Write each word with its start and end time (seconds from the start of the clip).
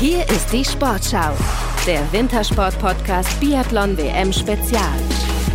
Hier 0.00 0.28
ist 0.28 0.52
die 0.52 0.64
Sportschau, 0.64 1.30
der 1.86 2.00
Wintersport-Podcast 2.12 3.38
Biathlon 3.38 3.96
WM 3.96 4.32
Spezial. 4.32 4.82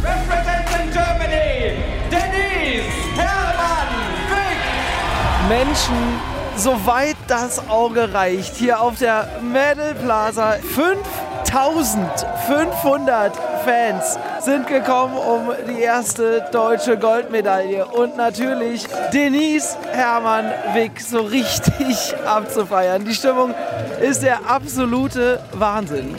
Representing 0.01 0.91
Germany, 0.93 1.75
Denise 2.09 2.85
Hermann 3.17 3.89
Wick. 4.29 5.49
Menschen, 5.49 6.21
soweit 6.55 7.17
das 7.27 7.67
Auge 7.67 8.13
reicht, 8.13 8.55
hier 8.55 8.79
auf 8.81 8.97
der 8.97 9.27
Medal 9.41 9.93
Plaza. 9.93 10.55
5500 11.51 13.35
Fans 13.65 14.19
sind 14.41 14.67
gekommen, 14.67 15.17
um 15.17 15.51
die 15.67 15.81
erste 15.81 16.45
deutsche 16.51 16.95
Goldmedaille 16.97 17.85
und 17.85 18.15
natürlich 18.15 18.85
Denise 19.11 19.75
Hermann 19.91 20.45
Wick 20.73 21.01
so 21.01 21.21
richtig 21.21 22.13
abzufeiern. 22.25 23.03
Die 23.03 23.15
Stimmung 23.15 23.55
ist 23.99 24.21
der 24.21 24.47
absolute 24.47 25.39
Wahnsinn. 25.53 26.15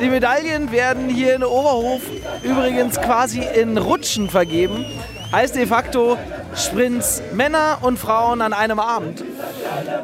Die 0.00 0.08
Medaillen 0.08 0.70
werden 0.70 1.08
hier 1.08 1.34
in 1.34 1.42
Oberhof 1.42 2.02
übrigens 2.44 3.00
quasi 3.00 3.40
in 3.40 3.76
Rutschen 3.76 4.30
vergeben. 4.30 4.86
Heißt 5.30 5.56
de 5.56 5.66
facto 5.66 6.16
Sprints 6.56 7.22
Männer 7.34 7.78
und 7.82 7.98
Frauen 7.98 8.40
an 8.40 8.54
einem 8.54 8.80
Abend. 8.80 9.22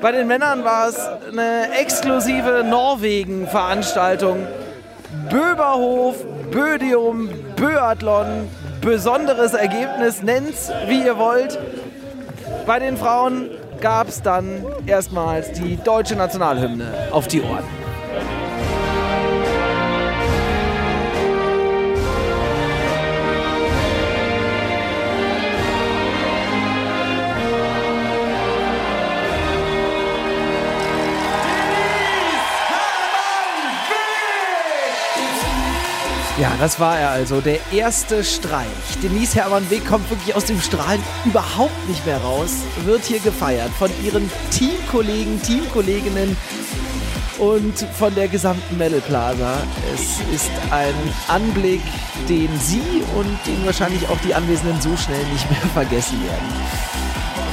Bei 0.02 0.12
den 0.12 0.27
Männern 0.27 0.65
war 0.65 0.88
es 0.88 0.98
eine 1.30 1.73
exklusive 1.80 2.62
Norwegen-Veranstaltung. 2.69 4.46
Böberhof, 5.30 6.16
Bödium, 6.51 7.30
Böathlon, 7.56 8.48
besonderes 8.82 9.55
Ergebnis, 9.55 10.23
nennt's 10.23 10.70
wie 10.88 11.02
ihr 11.05 11.16
wollt. 11.16 11.59
Bei 12.66 12.79
den 12.79 12.98
Frauen 12.98 13.48
gab 13.80 14.09
es 14.09 14.20
dann 14.20 14.65
erstmals 14.87 15.52
die 15.52 15.77
deutsche 15.77 16.16
Nationalhymne 16.16 16.87
auf 17.10 17.29
die 17.29 17.41
Ohren. 17.41 17.84
Ja, 36.45 36.52
das 36.60 36.78
war 36.78 36.98
er 36.98 37.09
also, 37.09 37.40
der 37.40 37.59
erste 37.73 38.23
Streich. 38.23 38.66
Denise 39.02 39.37
Hermann 39.37 39.70
Weg 39.70 39.87
kommt 39.87 40.10
wirklich 40.10 40.34
aus 40.37 40.45
dem 40.45 40.60
Strahlen 40.60 41.02
überhaupt 41.24 41.88
nicht 41.88 42.04
mehr 42.04 42.18
raus, 42.18 42.56
wird 42.84 43.02
hier 43.02 43.18
gefeiert 43.20 43.70
von 43.78 43.90
ihren 44.04 44.30
Teamkollegen, 44.51 45.40
Teamkolleginnen 45.40 46.36
und 47.38 47.78
von 47.98 48.14
der 48.14 48.28
gesamten 48.28 48.76
Medal 48.76 49.01
Plaza. 49.01 49.56
Es 49.95 50.20
ist 50.34 50.51
ein 50.70 50.92
Anblick, 51.28 51.80
den 52.28 52.51
Sie 52.60 53.02
und 53.16 53.38
den 53.46 53.64
wahrscheinlich 53.64 54.06
auch 54.10 54.18
die 54.18 54.34
Anwesenden 54.34 54.79
so 54.82 54.95
schnell 54.98 55.24
nicht 55.32 55.51
mehr 55.51 55.60
vergessen 55.73 56.23
werden. 56.24 56.52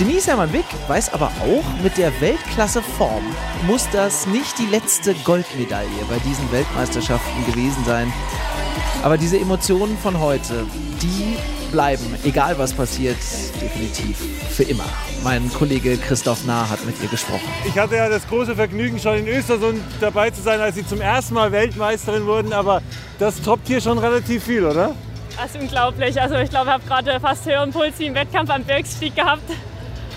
Denise 0.02 0.28
Hermann-Wick 0.28 0.66
weiß 0.90 1.14
aber 1.14 1.28
auch, 1.28 1.82
mit 1.82 1.98
der 1.98 2.12
Weltklasse-Form 2.20 3.24
muss 3.68 3.88
das 3.94 4.28
nicht 4.28 4.60
die 4.60 4.66
letzte 4.66 5.14
Goldmedaille 5.14 6.04
bei 6.10 6.20
diesen 6.28 6.52
Weltmeisterschaften 6.52 7.46
gewesen 7.46 7.86
sein. 7.86 8.12
Aber 9.04 9.18
diese 9.18 9.40
Emotionen 9.40 9.98
von 9.98 10.20
heute, 10.20 10.66
die 11.02 11.36
bleiben, 11.72 12.06
egal 12.24 12.60
was 12.60 12.74
passiert, 12.74 13.18
definitiv 13.60 14.18
für 14.50 14.64
immer. 14.64 14.84
Mein 15.24 15.52
Kollege 15.52 15.98
Christoph 15.98 16.46
Nah 16.46 16.70
hat 16.70 16.86
mit 16.86 17.02
ihr 17.02 17.10
gesprochen. 17.10 17.48
Ich 17.66 17.80
hatte 17.80 17.96
ja 17.96 18.10
das 18.10 18.28
große 18.28 18.56
Vergnügen, 18.56 19.00
schon 19.00 19.18
in 19.18 19.28
Östersund 19.28 19.82
dabei 20.00 20.30
zu 20.30 20.42
sein, 20.42 20.60
als 20.60 20.76
sie 20.76 20.86
zum 20.86 21.02
ersten 21.02 21.34
Mal 21.34 21.52
Weltmeisterin 21.52 22.28
wurden. 22.28 22.54
Aber 22.54 22.84
das 23.18 23.42
toppt 23.42 23.68
hier 23.68 23.82
schon 23.82 23.98
relativ 23.98 24.44
viel, 24.44 24.66
oder? 24.66 24.94
Das 25.36 25.56
ist 25.56 25.62
unglaublich. 25.62 26.22
Also 26.22 26.36
ich 26.36 26.52
glaube, 26.52 26.68
ich 26.68 26.74
habe 26.74 26.84
gerade 26.86 27.20
fast 27.20 27.46
höheren 27.46 27.72
Puls 27.72 27.94
wie 27.98 28.06
im 28.06 28.14
Wettkampf 28.14 28.52
am 28.52 28.64
Bergstieg 28.64 29.16
gehabt. 29.16 29.50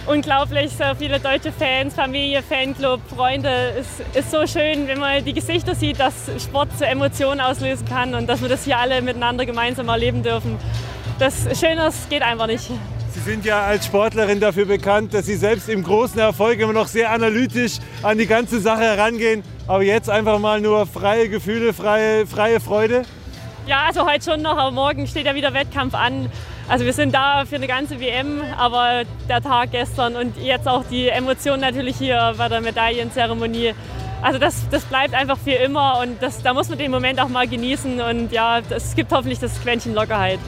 Unglaublich, 0.06 0.70
so 0.70 0.84
viele 0.98 1.18
deutsche 1.18 1.50
Fans, 1.50 1.94
Familie, 1.94 2.42
Fanclub, 2.42 3.00
Freunde. 3.08 3.72
Es 3.78 4.00
ist 4.14 4.30
so 4.30 4.46
schön, 4.46 4.86
wenn 4.86 4.98
man 4.98 5.24
die 5.24 5.32
Gesichter 5.32 5.74
sieht, 5.74 5.98
dass 5.98 6.30
Sport 6.38 6.68
so 6.78 6.84
Emotionen 6.84 7.40
auslösen 7.40 7.86
kann 7.88 8.14
und 8.14 8.26
dass 8.26 8.42
wir 8.42 8.50
das 8.50 8.64
hier 8.64 8.76
alle 8.76 9.00
miteinander 9.00 9.46
gemeinsam 9.46 9.88
erleben 9.88 10.22
dürfen. 10.22 10.58
Das 11.18 11.58
Schöneres 11.58 12.06
geht 12.10 12.20
einfach 12.20 12.46
nicht. 12.46 12.70
Sie 13.14 13.20
sind 13.20 13.46
ja 13.46 13.62
als 13.62 13.86
Sportlerin 13.86 14.40
dafür 14.40 14.66
bekannt, 14.66 15.14
dass 15.14 15.24
Sie 15.24 15.36
selbst 15.36 15.70
im 15.70 15.82
großen 15.82 16.18
Erfolg 16.18 16.60
immer 16.60 16.74
noch 16.74 16.88
sehr 16.88 17.10
analytisch 17.10 17.78
an 18.02 18.18
die 18.18 18.26
ganze 18.26 18.60
Sache 18.60 18.82
herangehen. 18.82 19.42
Aber 19.66 19.84
jetzt 19.84 20.10
einfach 20.10 20.38
mal 20.38 20.60
nur 20.60 20.84
freie 20.86 21.30
Gefühle, 21.30 21.72
freie, 21.72 22.26
freie 22.26 22.60
Freude. 22.60 23.04
Ja, 23.66 23.84
also 23.86 24.06
heute 24.06 24.32
schon 24.32 24.42
noch, 24.42 24.58
aber 24.58 24.70
morgen 24.70 25.06
steht 25.06 25.24
ja 25.24 25.34
wieder 25.34 25.54
Wettkampf 25.54 25.94
an. 25.94 26.30
Also 26.66 26.86
wir 26.86 26.94
sind 26.94 27.14
da 27.14 27.44
für 27.44 27.56
eine 27.56 27.66
ganze 27.66 28.00
WM, 28.00 28.40
aber 28.56 29.02
der 29.28 29.42
Tag 29.42 29.72
gestern 29.72 30.16
und 30.16 30.36
jetzt 30.38 30.66
auch 30.66 30.82
die 30.90 31.08
Emotionen 31.08 31.60
natürlich 31.60 31.96
hier 31.96 32.34
bei 32.38 32.48
der 32.48 32.62
Medaillenzeremonie. 32.62 33.74
Also 34.22 34.38
das, 34.38 34.66
das 34.70 34.82
bleibt 34.84 35.12
einfach 35.12 35.36
für 35.36 35.52
immer 35.52 35.98
und 36.00 36.22
das, 36.22 36.42
da 36.42 36.54
muss 36.54 36.70
man 36.70 36.78
den 36.78 36.90
Moment 36.90 37.20
auch 37.20 37.28
mal 37.28 37.46
genießen 37.46 38.00
und 38.00 38.32
ja, 38.32 38.60
es 38.70 38.94
gibt 38.94 39.12
hoffentlich 39.12 39.38
das 39.38 39.60
Quäntchen 39.60 39.94
Lockerheit. 39.94 40.38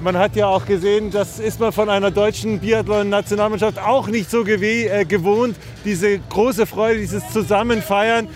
Man 0.00 0.18
hat 0.18 0.34
ja 0.34 0.48
auch 0.48 0.66
gesehen, 0.66 1.12
das 1.12 1.38
ist 1.38 1.60
man 1.60 1.70
von 1.70 1.88
einer 1.88 2.10
deutschen 2.10 2.58
Biathlon-Nationalmannschaft 2.58 3.78
auch 3.78 4.08
nicht 4.08 4.28
so 4.28 4.44
äh, 4.44 5.04
gewohnt. 5.04 5.56
Diese 5.84 6.18
große 6.18 6.66
Freude, 6.66 6.98
dieses 6.98 7.30
Zusammenfeiern 7.30 8.26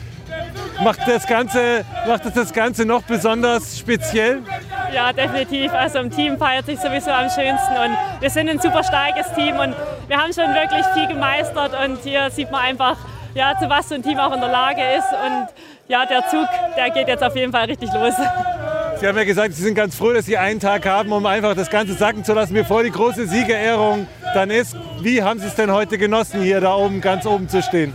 macht 0.84 1.00
das 1.08 1.26
Ganze, 1.26 1.84
macht 2.06 2.22
das 2.36 2.52
Ganze 2.52 2.84
noch 2.84 3.02
besonders 3.02 3.80
speziell. 3.80 4.42
Ja, 4.96 5.12
definitiv. 5.12 5.74
Also 5.74 5.98
im 5.98 6.10
Team 6.10 6.38
feiert 6.38 6.64
sich 6.64 6.80
sowieso 6.80 7.10
am 7.10 7.28
schönsten 7.28 7.76
und 7.84 7.98
wir 8.18 8.30
sind 8.30 8.48
ein 8.48 8.58
super 8.58 8.82
starkes 8.82 9.30
Team 9.34 9.58
und 9.58 9.74
wir 10.08 10.16
haben 10.16 10.32
schon 10.32 10.54
wirklich 10.54 10.86
viel 10.94 11.06
gemeistert 11.06 11.72
und 11.84 11.98
hier 12.02 12.30
sieht 12.30 12.50
man 12.50 12.62
einfach, 12.62 12.96
ja, 13.34 13.52
zu 13.60 13.68
was 13.68 13.90
so 13.90 13.94
ein 13.96 14.02
Team 14.02 14.18
auch 14.18 14.32
in 14.32 14.40
der 14.40 14.50
Lage 14.50 14.80
ist 14.96 15.12
und 15.12 15.48
ja, 15.88 16.06
der 16.06 16.26
Zug, 16.28 16.48
der 16.78 16.88
geht 16.88 17.08
jetzt 17.08 17.22
auf 17.22 17.36
jeden 17.36 17.52
Fall 17.52 17.66
richtig 17.66 17.92
los. 17.92 18.14
Sie 18.98 19.06
haben 19.06 19.18
ja 19.18 19.24
gesagt, 19.24 19.52
Sie 19.52 19.62
sind 19.62 19.74
ganz 19.74 19.94
froh, 19.94 20.14
dass 20.14 20.24
Sie 20.24 20.38
einen 20.38 20.60
Tag 20.60 20.86
haben, 20.86 21.12
um 21.12 21.26
einfach 21.26 21.54
das 21.54 21.68
Ganze 21.68 21.92
sacken 21.92 22.24
zu 22.24 22.32
lassen, 22.32 22.54
bevor 22.54 22.82
die 22.82 22.90
große 22.90 23.26
Siegerehrung 23.26 24.06
dann 24.32 24.48
ist. 24.48 24.74
Wie 25.02 25.22
haben 25.22 25.38
Sie 25.38 25.46
es 25.46 25.54
denn 25.54 25.70
heute 25.70 25.98
genossen, 25.98 26.40
hier 26.40 26.62
da 26.62 26.74
oben 26.74 27.02
ganz 27.02 27.26
oben 27.26 27.50
zu 27.50 27.62
stehen? 27.62 27.94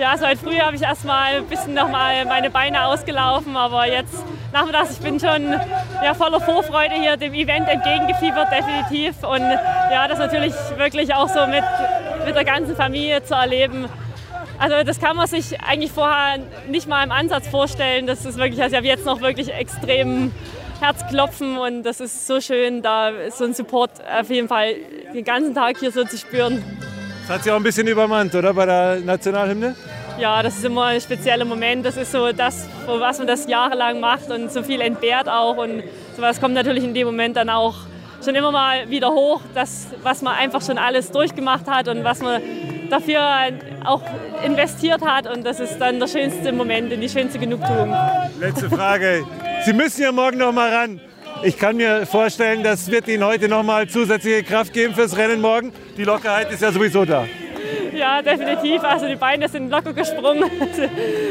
Ja, 0.00 0.12
also 0.12 0.26
heute 0.26 0.38
früh 0.38 0.58
habe 0.58 0.74
ich 0.74 0.80
erstmal 0.80 1.34
ein 1.34 1.44
bisschen 1.44 1.74
noch 1.74 1.90
mal 1.90 2.24
meine 2.24 2.48
Beine 2.48 2.86
ausgelaufen, 2.86 3.54
aber 3.54 3.86
jetzt 3.86 4.14
nachmittags, 4.50 4.92
ich 4.92 5.00
bin 5.00 5.20
schon 5.20 5.52
ja, 6.02 6.14
voller 6.14 6.40
Vorfreude 6.40 6.94
hier 6.94 7.18
dem 7.18 7.34
Event 7.34 7.68
entgegengefiebert, 7.68 8.48
definitiv. 8.50 9.22
Und 9.22 9.42
ja, 9.42 10.08
das 10.08 10.18
natürlich 10.18 10.54
wirklich 10.78 11.14
auch 11.14 11.28
so 11.28 11.46
mit, 11.46 11.64
mit 12.24 12.34
der 12.34 12.46
ganzen 12.46 12.74
Familie 12.76 13.22
zu 13.24 13.34
erleben. 13.34 13.90
Also 14.58 14.82
das 14.86 15.00
kann 15.00 15.16
man 15.16 15.26
sich 15.26 15.60
eigentlich 15.60 15.92
vorher 15.92 16.38
nicht 16.66 16.88
mal 16.88 17.04
im 17.04 17.12
Ansatz 17.12 17.46
vorstellen. 17.48 18.06
Das 18.06 18.24
ist 18.24 18.38
wirklich, 18.38 18.62
also 18.62 18.72
ich 18.72 18.78
habe 18.78 18.86
jetzt 18.86 19.04
noch 19.04 19.20
wirklich 19.20 19.52
extrem 19.52 20.32
Herzklopfen 20.80 21.58
und 21.58 21.82
das 21.82 22.00
ist 22.00 22.26
so 22.26 22.40
schön, 22.40 22.80
da 22.80 23.10
so 23.30 23.44
ein 23.44 23.52
Support 23.52 23.90
auf 24.18 24.30
jeden 24.30 24.48
Fall 24.48 24.76
den 25.12 25.24
ganzen 25.24 25.54
Tag 25.54 25.76
hier 25.78 25.92
so 25.92 26.04
zu 26.04 26.16
spüren. 26.16 26.64
Das 27.30 27.36
hat 27.36 27.44
sich 27.44 27.52
auch 27.52 27.58
ein 27.58 27.62
bisschen 27.62 27.86
übermannt, 27.86 28.34
oder, 28.34 28.52
bei 28.52 28.66
der 28.66 28.98
Nationalhymne? 29.04 29.76
Ja, 30.18 30.42
das 30.42 30.56
ist 30.56 30.64
immer 30.64 30.86
ein 30.86 31.00
spezieller 31.00 31.44
Moment. 31.44 31.86
Das 31.86 31.96
ist 31.96 32.10
so 32.10 32.32
das, 32.32 32.66
was 32.84 33.18
man 33.18 33.28
das 33.28 33.46
jahrelang 33.46 34.00
macht 34.00 34.32
und 34.32 34.50
so 34.50 34.64
viel 34.64 34.80
entbehrt 34.80 35.28
auch. 35.28 35.56
Und 35.56 35.84
sowas 36.16 36.40
kommt 36.40 36.54
natürlich 36.54 36.82
in 36.82 36.92
dem 36.92 37.06
Moment 37.06 37.36
dann 37.36 37.48
auch 37.48 37.76
schon 38.24 38.34
immer 38.34 38.50
mal 38.50 38.90
wieder 38.90 39.10
hoch, 39.12 39.42
das, 39.54 39.86
was 40.02 40.22
man 40.22 40.34
einfach 40.34 40.60
schon 40.60 40.76
alles 40.76 41.12
durchgemacht 41.12 41.68
hat 41.68 41.86
und 41.86 42.02
was 42.02 42.18
man 42.18 42.42
dafür 42.90 43.22
auch 43.84 44.02
investiert 44.44 45.00
hat. 45.00 45.32
Und 45.32 45.46
das 45.46 45.60
ist 45.60 45.78
dann 45.78 46.00
der 46.00 46.08
schönste 46.08 46.50
Moment 46.50 46.92
und 46.92 47.00
die 47.00 47.08
schönste 47.08 47.38
Genugtuung. 47.38 47.94
Letzte 48.40 48.68
Frage. 48.68 49.24
Sie 49.64 49.72
müssen 49.72 50.02
ja 50.02 50.10
morgen 50.10 50.38
noch 50.38 50.50
mal 50.50 50.74
ran. 50.74 51.00
Ich 51.42 51.56
kann 51.58 51.76
mir 51.76 52.06
vorstellen, 52.06 52.62
das 52.62 52.90
wird 52.90 53.08
Ihnen 53.08 53.24
heute 53.24 53.48
noch 53.48 53.62
mal 53.62 53.88
zusätzliche 53.88 54.42
Kraft 54.42 54.74
geben 54.74 54.94
fürs 54.94 55.16
Rennen 55.16 55.40
morgen. 55.40 55.72
Die 55.96 56.04
Lockerheit 56.04 56.50
ist 56.50 56.60
ja 56.60 56.70
sowieso 56.70 57.06
da. 57.06 57.26
Ja, 57.94 58.20
definitiv. 58.20 58.82
Also 58.82 59.06
die 59.06 59.16
Beine 59.16 59.48
sind 59.48 59.70
locker 59.70 59.92
gesprungen. 59.92 60.50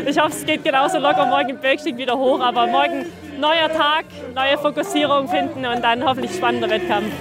Ich 0.07 0.17
hoffe, 0.17 0.31
es 0.31 0.45
geht 0.45 0.63
genauso 0.63 0.97
locker 0.97 1.25
morgen 1.27 1.49
im 1.49 1.59
Bergstieg 1.59 1.95
wieder 1.97 2.17
hoch. 2.17 2.39
Aber 2.39 2.65
morgen 2.65 3.05
neuer 3.39 3.69
Tag, 3.69 4.05
neue 4.33 4.57
Fokussierung 4.57 5.27
finden 5.27 5.65
und 5.65 5.83
dann 5.83 6.03
hoffentlich 6.03 6.35
spannender 6.35 6.69
Wettkampf. 6.69 7.13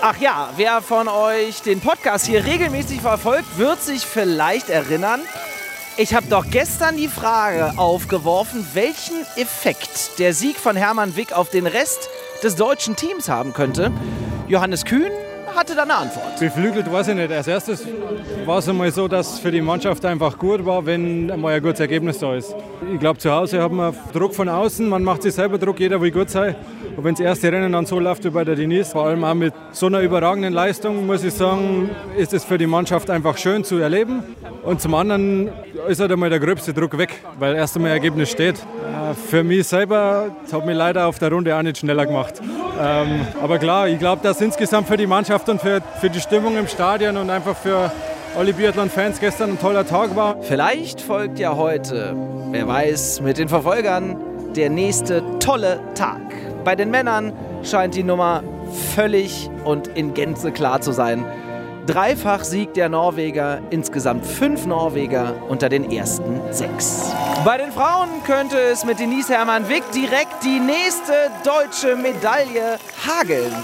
Ach 0.00 0.16
ja, 0.18 0.50
wer 0.56 0.82
von 0.82 1.08
euch 1.08 1.62
den 1.62 1.80
Podcast 1.80 2.26
hier 2.26 2.44
regelmäßig 2.44 3.00
verfolgt, 3.00 3.58
wird 3.58 3.82
sich 3.82 4.02
vielleicht 4.02 4.70
erinnern, 4.70 5.20
ich 5.98 6.12
habe 6.12 6.26
doch 6.26 6.44
gestern 6.50 6.98
die 6.98 7.08
Frage 7.08 7.72
aufgeworfen, 7.78 8.66
welchen 8.74 9.22
Effekt 9.36 10.18
der 10.18 10.34
Sieg 10.34 10.58
von 10.58 10.76
Hermann 10.76 11.16
Wick 11.16 11.32
auf 11.32 11.48
den 11.48 11.66
Rest 11.66 12.10
des 12.42 12.56
deutschen 12.56 12.96
Teams 12.96 13.28
haben 13.28 13.52
könnte. 13.52 13.92
Johannes 14.48 14.84
Kühn 14.84 15.10
hatte 15.56 15.74
da 15.74 15.82
eine 15.82 15.94
Antwort. 15.94 16.38
Beflügelt 16.38 16.90
weiß 16.92 17.08
ich 17.08 17.14
nicht. 17.14 17.32
Als 17.32 17.48
erstes 17.48 17.86
war 18.44 18.58
es 18.58 18.68
einmal 18.68 18.92
so, 18.92 19.08
dass 19.08 19.38
für 19.38 19.50
die 19.50 19.62
Mannschaft 19.62 20.04
einfach 20.04 20.38
gut 20.38 20.64
war, 20.66 20.84
wenn 20.84 21.30
einmal 21.30 21.54
ein 21.54 21.62
gutes 21.62 21.80
Ergebnis 21.80 22.18
da 22.18 22.34
ist. 22.34 22.54
Ich 22.92 23.00
glaube, 23.00 23.18
zu 23.18 23.30
Hause 23.32 23.62
hat 23.62 23.72
man 23.72 23.94
Druck 24.12 24.34
von 24.34 24.48
außen, 24.48 24.86
man 24.88 25.02
macht 25.02 25.22
sich 25.22 25.34
selber 25.34 25.58
Druck, 25.58 25.80
jeder 25.80 26.00
will 26.00 26.10
gut 26.10 26.28
sein. 26.28 26.54
Und 26.96 27.04
wenn 27.04 27.14
das 27.14 27.20
erste 27.20 27.50
Rennen 27.50 27.72
dann 27.72 27.86
so 27.86 27.98
läuft 27.98 28.24
wie 28.24 28.30
bei 28.30 28.44
der 28.44 28.54
Denise, 28.54 28.90
vor 28.90 29.06
allem 29.06 29.24
auch 29.24 29.34
mit 29.34 29.54
so 29.72 29.86
einer 29.86 30.00
überragenden 30.00 30.52
Leistung, 30.52 31.06
muss 31.06 31.24
ich 31.24 31.34
sagen, 31.34 31.90
ist 32.16 32.32
es 32.32 32.44
für 32.44 32.58
die 32.58 32.66
Mannschaft 32.66 33.10
einfach 33.10 33.36
schön 33.36 33.64
zu 33.64 33.78
erleben. 33.78 34.22
Und 34.62 34.80
zum 34.80 34.94
anderen 34.94 35.50
ist 35.86 36.00
halt 36.00 36.12
einmal 36.12 36.30
der 36.30 36.40
gröbste 36.40 36.72
Druck 36.72 36.96
weg, 36.98 37.22
weil 37.38 37.54
erst 37.54 37.76
einmal 37.76 37.92
Ergebnis 37.92 38.30
steht. 38.30 38.56
Äh, 38.56 39.14
für 39.14 39.42
mich 39.42 39.66
selber 39.66 40.30
hat 40.52 40.66
mich 40.66 40.76
leider 40.76 41.06
auf 41.06 41.18
der 41.18 41.30
Runde 41.32 41.56
auch 41.56 41.62
nicht 41.62 41.78
schneller 41.78 42.06
gemacht. 42.06 42.34
Ähm, 42.80 43.26
aber 43.42 43.58
klar, 43.58 43.88
ich 43.88 43.98
glaube, 43.98 44.22
dass 44.22 44.40
insgesamt 44.40 44.88
für 44.88 44.96
die 44.96 45.06
Mannschaft 45.06 45.48
und 45.48 45.60
für, 45.60 45.80
die 46.02 46.20
Stimmung 46.20 46.56
im 46.56 46.66
Stadion 46.66 47.16
und 47.16 47.30
einfach 47.30 47.56
für 47.56 47.90
alle 48.36 48.52
Biathlon-Fans 48.52 49.18
gestern 49.18 49.50
ein 49.50 49.60
toller 49.60 49.86
Tag 49.86 50.14
war. 50.14 50.42
Vielleicht 50.42 51.00
folgt 51.00 51.38
ja 51.38 51.56
heute, 51.56 52.14
wer 52.50 52.68
weiß, 52.68 53.22
mit 53.22 53.38
den 53.38 53.48
Verfolgern 53.48 54.16
der 54.54 54.70
nächste 54.70 55.22
tolle 55.38 55.80
Tag. 55.94 56.20
Bei 56.64 56.74
den 56.74 56.90
Männern 56.90 57.32
scheint 57.62 57.94
die 57.94 58.02
Nummer 58.02 58.42
völlig 58.94 59.48
und 59.64 59.88
in 59.88 60.14
Gänze 60.14 60.52
klar 60.52 60.80
zu 60.80 60.92
sein. 60.92 61.24
Dreifach 61.86 62.42
Sieg 62.42 62.74
der 62.74 62.88
Norweger, 62.88 63.60
insgesamt 63.70 64.26
fünf 64.26 64.66
Norweger 64.66 65.34
unter 65.48 65.68
den 65.68 65.90
ersten 65.92 66.40
sechs. 66.50 67.12
Bei 67.44 67.58
den 67.58 67.70
Frauen 67.70 68.08
könnte 68.24 68.58
es 68.58 68.84
mit 68.84 68.98
Denise 68.98 69.32
Hermann 69.32 69.68
Wick 69.68 69.84
direkt 69.92 70.42
die 70.42 70.58
nächste 70.58 71.30
deutsche 71.44 71.94
Medaille 71.94 72.78
hageln. 73.06 73.54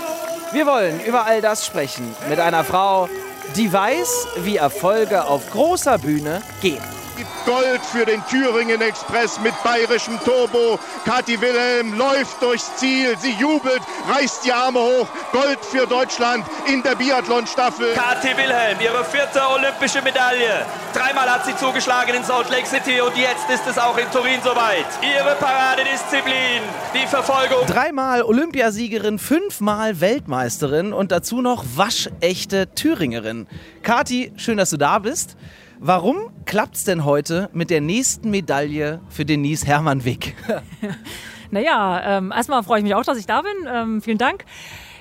Wir 0.52 0.66
wollen 0.66 1.00
über 1.04 1.26
all 1.26 1.40
das 1.40 1.66
sprechen 1.66 2.14
mit 2.28 2.38
einer 2.38 2.62
Frau, 2.62 3.08
die 3.56 3.72
weiß, 3.72 4.28
wie 4.44 4.56
Erfolge 4.56 5.24
auf 5.24 5.50
großer 5.50 5.98
Bühne 5.98 6.42
gehen. 6.60 7.01
Gold 7.44 7.80
für 7.80 8.04
den 8.04 8.22
Thüringen 8.26 8.80
Express 8.80 9.40
mit 9.40 9.54
bayerischem 9.62 10.18
Turbo. 10.24 10.78
Kathi 11.04 11.40
Wilhelm 11.40 11.96
läuft 11.98 12.40
durchs 12.42 12.74
Ziel. 12.76 13.16
Sie 13.18 13.32
jubelt, 13.32 13.82
reißt 14.08 14.44
die 14.44 14.52
Arme 14.52 14.78
hoch. 14.78 15.08
Gold 15.32 15.58
für 15.64 15.86
Deutschland 15.86 16.44
in 16.66 16.82
der 16.82 16.94
Biathlon-Staffel. 16.94 17.94
Kathi 17.94 18.36
Wilhelm, 18.36 18.78
ihre 18.80 19.04
vierte 19.04 19.40
olympische 19.48 20.02
Medaille. 20.02 20.64
Dreimal 20.92 21.30
hat 21.30 21.46
sie 21.46 21.56
zugeschlagen 21.56 22.14
in 22.14 22.24
Salt 22.24 22.50
Lake 22.50 22.66
City 22.66 23.00
und 23.00 23.16
jetzt 23.16 23.48
ist 23.48 23.66
es 23.66 23.78
auch 23.78 23.96
in 23.96 24.10
Turin 24.10 24.40
soweit. 24.42 24.86
Ihre 25.02 25.34
Paradedisziplin, 25.36 26.62
die 26.94 27.06
Verfolgung. 27.06 27.66
Dreimal 27.66 28.22
Olympiasiegerin, 28.22 29.18
fünfmal 29.18 30.00
Weltmeisterin 30.00 30.92
und 30.92 31.12
dazu 31.12 31.40
noch 31.40 31.64
waschechte 31.76 32.74
Thüringerin. 32.74 33.46
Kathi, 33.82 34.32
schön, 34.36 34.58
dass 34.58 34.70
du 34.70 34.76
da 34.76 34.98
bist. 34.98 35.36
Warum 35.84 36.30
klappt 36.44 36.76
es 36.76 36.84
denn 36.84 37.04
heute 37.04 37.50
mit 37.52 37.68
der 37.68 37.80
nächsten 37.80 38.30
Medaille 38.30 39.00
für 39.08 39.24
Denise 39.24 39.66
Hermann-Wick? 39.66 40.36
naja, 41.50 42.18
ähm, 42.18 42.30
erstmal 42.30 42.62
freue 42.62 42.78
ich 42.78 42.84
mich 42.84 42.94
auch, 42.94 43.02
dass 43.02 43.18
ich 43.18 43.26
da 43.26 43.42
bin. 43.42 43.68
Ähm, 43.68 44.00
vielen 44.00 44.16
Dank. 44.16 44.44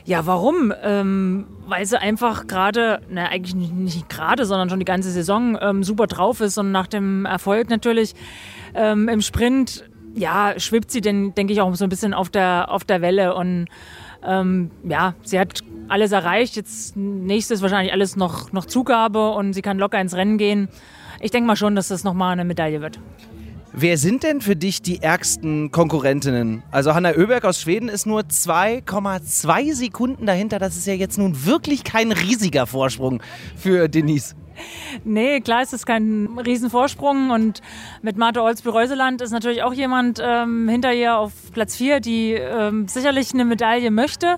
Ja, 0.06 0.26
warum? 0.26 0.74
Ähm, 0.82 1.46
weil 1.68 1.86
sie 1.86 2.02
einfach 2.02 2.48
gerade, 2.48 3.00
na 3.12 3.28
eigentlich 3.28 3.54
nicht 3.54 4.10
gerade, 4.10 4.44
sondern 4.44 4.72
schon 4.72 4.80
die 4.80 4.86
ganze 4.86 5.12
Saison 5.12 5.56
ähm, 5.62 5.84
super 5.84 6.08
drauf 6.08 6.42
ist 6.42 6.58
und 6.58 6.72
nach 6.72 6.88
dem 6.88 7.26
Erfolg 7.26 7.70
natürlich 7.70 8.16
ähm, 8.74 9.08
im 9.08 9.22
Sprint, 9.22 9.88
ja, 10.16 10.60
schwebt 10.60 10.90
sie 10.90 11.02
denn, 11.02 11.36
denke 11.36 11.54
ich, 11.54 11.62
auch 11.62 11.76
so 11.76 11.84
ein 11.84 11.90
bisschen 11.90 12.16
auf 12.16 12.32
der, 12.32 12.72
auf 12.72 12.86
der 12.86 13.02
Welle 13.04 13.36
und 13.36 13.68
ähm, 14.24 14.72
ja, 14.84 15.14
sie 15.22 15.40
hat 15.40 15.62
alles 15.88 16.12
erreicht. 16.12 16.56
Jetzt 16.56 16.96
nächstes 16.96 17.62
wahrscheinlich 17.62 17.94
alles 17.94 18.16
noch, 18.16 18.52
noch 18.52 18.66
Zugabe 18.66 19.32
und 19.32 19.54
sie 19.54 19.62
kann 19.62 19.78
locker 19.78 20.00
ins 20.00 20.16
Rennen 20.16 20.38
gehen. 20.38 20.70
Ich 21.20 21.32
denke 21.32 21.48
mal 21.48 21.56
schon, 21.56 21.76
dass 21.76 21.90
das 21.90 22.04
nochmal 22.04 22.34
eine 22.34 22.46
Medaille 22.46 22.82
wird. 22.82 23.00
Wer 23.74 23.98
sind 23.98 24.24
denn 24.24 24.42
für 24.42 24.58
dich 24.58 24.82
die 24.82 25.02
ärgsten 25.02 25.72
Konkurrentinnen? 25.72 26.62
Also 26.72 26.94
Hanna 26.94 27.12
Oeberg 27.12 27.46
aus 27.46 27.62
Schweden 27.62 27.88
ist 27.88 28.06
nur 28.06 28.22
2,2 28.22 29.74
Sekunden 29.74 30.26
dahinter. 30.26 30.60
Das 30.60 30.76
ist 30.76 30.88
ja 30.88 30.94
jetzt 30.94 31.18
nun 31.18 31.46
wirklich 31.46 31.86
kein 31.86 32.12
riesiger 32.12 32.68
Vorsprung 32.68 33.24
für 33.56 33.88
Denise. 33.88 34.36
Nee, 35.06 35.40
klar 35.40 35.62
ist 35.62 35.74
es 35.74 35.86
kein 35.86 36.38
Riesenvorsprung 36.38 37.32
und 37.32 37.62
mit 38.02 38.18
Marte 38.18 38.44
Olsby-Reuseland 38.44 39.22
ist 39.22 39.32
natürlich 39.32 39.64
auch 39.64 39.74
jemand 39.74 40.20
ähm, 40.22 40.68
hinter 40.68 40.94
ihr 40.94 41.18
auf 41.18 41.32
Platz 41.54 41.78
4, 41.78 42.02
die 42.02 42.34
ähm, 42.34 42.90
sicherlich 42.90 43.34
eine 43.34 43.46
Medaille 43.46 43.90
möchte. 43.90 44.38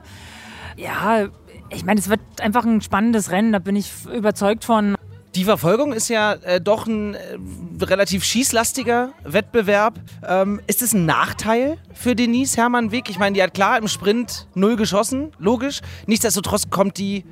Ja, 0.77 1.27
ich 1.69 1.85
meine, 1.85 1.99
es 1.99 2.09
wird 2.09 2.21
einfach 2.39 2.65
ein 2.65 2.81
spannendes 2.81 3.31
Rennen, 3.31 3.51
da 3.51 3.59
bin 3.59 3.75
ich 3.75 3.91
überzeugt 4.13 4.63
von. 4.63 4.95
Die 5.35 5.45
Verfolgung 5.45 5.93
ist 5.93 6.09
ja 6.09 6.33
äh, 6.33 6.61
doch 6.61 6.85
ein 6.85 7.15
äh, 7.15 7.37
relativ 7.81 8.23
schießlastiger 8.23 9.13
Wettbewerb. 9.23 9.99
Ähm, 10.27 10.61
ist 10.67 10.83
es 10.83 10.93
ein 10.93 11.05
Nachteil 11.05 11.77
für 11.93 12.15
Denise 12.15 12.55
Hermann 12.55 12.91
Wick? 12.91 13.09
Ich 13.09 13.17
meine, 13.17 13.33
die 13.33 13.41
hat 13.41 13.55
klar 13.55 13.79
im 13.79 13.87
Sprint 13.87 14.47
null 14.53 14.75
geschossen, 14.75 15.31
logisch. 15.39 15.81
Nichtsdestotrotz 16.05 16.69
kommt 16.69 16.99
die 16.99 17.23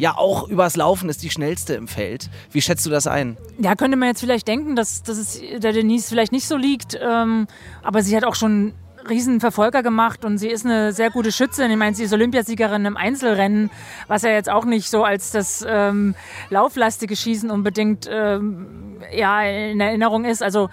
ja 0.00 0.16
auch 0.16 0.48
übers 0.48 0.76
Laufen 0.76 1.10
ist 1.10 1.22
die 1.22 1.30
schnellste 1.30 1.74
im 1.74 1.86
Feld. 1.86 2.30
Wie 2.50 2.62
schätzt 2.62 2.86
du 2.86 2.90
das 2.90 3.06
ein? 3.06 3.36
Ja, 3.58 3.74
könnte 3.74 3.98
man 3.98 4.08
jetzt 4.08 4.20
vielleicht 4.20 4.48
denken, 4.48 4.74
dass, 4.74 5.02
dass 5.02 5.18
es 5.18 5.40
der 5.58 5.72
Denise 5.72 6.08
vielleicht 6.08 6.32
nicht 6.32 6.48
so 6.48 6.56
liegt. 6.56 6.98
Ähm, 7.00 7.46
aber 7.82 8.02
sie 8.02 8.16
hat 8.16 8.24
auch 8.24 8.34
schon 8.34 8.72
riesen 9.08 9.40
Verfolger 9.40 9.82
gemacht 9.82 10.24
und 10.24 10.38
sie 10.38 10.48
ist 10.48 10.64
eine 10.64 10.92
sehr 10.92 11.10
gute 11.10 11.32
Schützin. 11.32 11.70
Ich 11.70 11.76
meine, 11.76 11.94
sie 11.94 12.04
ist 12.04 12.12
Olympiasiegerin 12.12 12.84
im 12.84 12.96
Einzelrennen, 12.96 13.70
was 14.08 14.22
ja 14.22 14.30
jetzt 14.30 14.50
auch 14.50 14.64
nicht 14.64 14.90
so 14.90 15.04
als 15.04 15.30
das 15.30 15.64
ähm, 15.66 16.14
lauflastige 16.50 17.16
Schießen 17.16 17.50
unbedingt 17.50 18.08
ähm, 18.10 19.00
ja, 19.12 19.42
in 19.42 19.80
Erinnerung 19.80 20.24
ist. 20.24 20.42
Also 20.42 20.68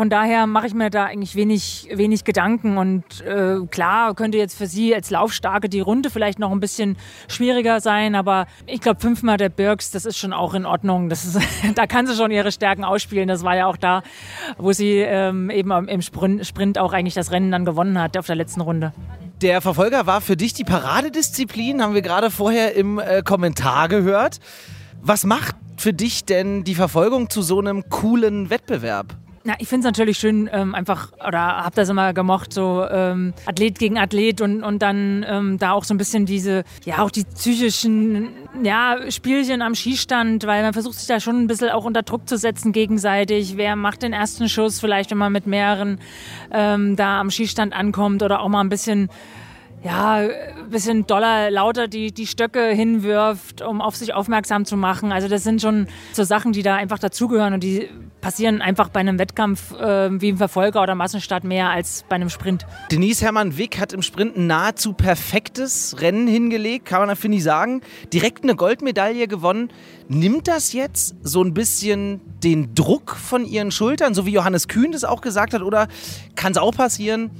von 0.00 0.08
daher 0.08 0.46
mache 0.46 0.66
ich 0.66 0.72
mir 0.72 0.88
da 0.88 1.04
eigentlich 1.04 1.34
wenig, 1.34 1.86
wenig 1.92 2.24
Gedanken. 2.24 2.78
Und 2.78 3.20
äh, 3.20 3.56
klar, 3.70 4.14
könnte 4.14 4.38
jetzt 4.38 4.56
für 4.56 4.66
sie 4.66 4.94
als 4.94 5.10
Laufstarke 5.10 5.68
die 5.68 5.80
Runde 5.80 6.08
vielleicht 6.08 6.38
noch 6.38 6.52
ein 6.52 6.58
bisschen 6.58 6.96
schwieriger 7.28 7.82
sein. 7.82 8.14
Aber 8.14 8.46
ich 8.64 8.80
glaube, 8.80 8.98
fünfmal 8.98 9.36
der 9.36 9.50
Birks, 9.50 9.90
das 9.90 10.06
ist 10.06 10.16
schon 10.16 10.32
auch 10.32 10.54
in 10.54 10.64
Ordnung. 10.64 11.10
Das 11.10 11.26
ist, 11.26 11.38
da 11.74 11.86
kann 11.86 12.06
sie 12.06 12.16
schon 12.16 12.30
ihre 12.30 12.50
Stärken 12.50 12.82
ausspielen. 12.82 13.28
Das 13.28 13.44
war 13.44 13.54
ja 13.54 13.66
auch 13.66 13.76
da, 13.76 14.02
wo 14.56 14.72
sie 14.72 15.00
ähm, 15.00 15.50
eben 15.50 15.70
im 15.86 16.00
Sprint 16.00 16.78
auch 16.78 16.94
eigentlich 16.94 17.12
das 17.12 17.30
Rennen 17.30 17.50
dann 17.50 17.66
gewonnen 17.66 18.00
hat 18.00 18.16
auf 18.16 18.24
der 18.24 18.36
letzten 18.36 18.62
Runde. 18.62 18.94
Der 19.42 19.60
Verfolger 19.60 20.06
war 20.06 20.22
für 20.22 20.38
dich 20.38 20.54
die 20.54 20.64
Paradedisziplin, 20.64 21.82
haben 21.82 21.92
wir 21.92 22.00
gerade 22.00 22.30
vorher 22.30 22.74
im 22.74 22.98
äh, 22.98 23.20
Kommentar 23.22 23.90
gehört. 23.90 24.38
Was 25.02 25.26
macht 25.26 25.56
für 25.76 25.92
dich 25.92 26.24
denn 26.24 26.64
die 26.64 26.74
Verfolgung 26.74 27.28
zu 27.28 27.42
so 27.42 27.58
einem 27.58 27.90
coolen 27.90 28.48
Wettbewerb? 28.48 29.18
Na, 29.42 29.54
ich 29.58 29.68
finde 29.68 29.80
es 29.80 29.84
natürlich 29.86 30.18
schön, 30.18 30.50
ähm, 30.52 30.74
einfach, 30.74 31.12
oder 31.26 31.40
habe 31.40 31.74
das 31.74 31.88
immer 31.88 32.12
gemocht, 32.12 32.52
so 32.52 32.84
ähm, 32.84 33.32
Athlet 33.46 33.78
gegen 33.78 33.96
Athlet 33.96 34.42
und, 34.42 34.62
und 34.62 34.82
dann 34.82 35.24
ähm, 35.26 35.58
da 35.58 35.72
auch 35.72 35.84
so 35.84 35.94
ein 35.94 35.96
bisschen 35.96 36.26
diese, 36.26 36.62
ja, 36.84 36.98
auch 36.98 37.10
die 37.10 37.24
psychischen 37.24 38.28
ja, 38.62 38.98
Spielchen 39.10 39.62
am 39.62 39.74
Schießstand, 39.74 40.46
weil 40.46 40.62
man 40.62 40.74
versucht 40.74 40.96
sich 40.96 41.06
da 41.06 41.20
schon 41.20 41.42
ein 41.42 41.46
bisschen 41.46 41.70
auch 41.70 41.86
unter 41.86 42.02
Druck 42.02 42.28
zu 42.28 42.36
setzen 42.36 42.72
gegenseitig. 42.72 43.56
Wer 43.56 43.76
macht 43.76 44.02
den 44.02 44.12
ersten 44.12 44.46
Schuss, 44.46 44.78
vielleicht 44.78 45.10
wenn 45.10 45.18
man 45.18 45.32
mit 45.32 45.46
mehreren 45.46 46.00
ähm, 46.52 46.96
da 46.96 47.18
am 47.18 47.30
Schießstand 47.30 47.72
ankommt 47.72 48.22
oder 48.22 48.40
auch 48.40 48.48
mal 48.48 48.60
ein 48.60 48.68
bisschen 48.68 49.08
ja, 49.82 50.16
ein 50.16 50.68
bisschen 50.68 51.06
doller, 51.06 51.50
lauter 51.50 51.88
die, 51.88 52.12
die 52.12 52.26
Stöcke 52.26 52.68
hinwirft, 52.68 53.62
um 53.62 53.80
auf 53.80 53.96
sich 53.96 54.12
aufmerksam 54.12 54.66
zu 54.66 54.76
machen. 54.76 55.10
Also 55.10 55.26
das 55.26 55.42
sind 55.42 55.62
schon 55.62 55.86
so 56.12 56.22
Sachen, 56.22 56.52
die 56.52 56.62
da 56.62 56.76
einfach 56.76 56.98
dazugehören 56.98 57.54
und 57.54 57.62
die 57.62 57.88
passieren 58.20 58.60
einfach 58.60 58.90
bei 58.90 59.00
einem 59.00 59.18
Wettkampf 59.18 59.72
äh, 59.80 60.20
wie 60.20 60.28
im 60.28 60.36
Verfolger 60.36 60.82
oder 60.82 60.94
Massenstart 60.94 61.44
mehr 61.44 61.70
als 61.70 62.04
bei 62.10 62.16
einem 62.16 62.28
Sprint. 62.28 62.66
Denise 62.90 63.22
Hermann-Wick 63.22 63.80
hat 63.80 63.94
im 63.94 64.02
Sprint 64.02 64.36
ein 64.36 64.46
nahezu 64.46 64.92
perfektes 64.92 65.96
Rennen 66.00 66.28
hingelegt, 66.28 66.84
kann 66.84 67.06
man 67.06 67.16
finde 67.16 67.38
ich 67.38 67.42
sagen. 67.42 67.80
Direkt 68.12 68.44
eine 68.44 68.56
Goldmedaille 68.56 69.28
gewonnen. 69.28 69.70
Nimmt 70.08 70.48
das 70.48 70.74
jetzt 70.74 71.14
so 71.22 71.42
ein 71.42 71.54
bisschen 71.54 72.20
den 72.42 72.74
Druck 72.74 73.16
von 73.16 73.46
ihren 73.46 73.70
Schultern, 73.70 74.12
so 74.12 74.26
wie 74.26 74.32
Johannes 74.32 74.68
Kühn 74.68 74.92
das 74.92 75.04
auch 75.04 75.22
gesagt 75.22 75.54
hat, 75.54 75.62
oder 75.62 75.88
kann 76.36 76.52
es 76.52 76.58
auch 76.58 76.72
passieren, 76.72 77.30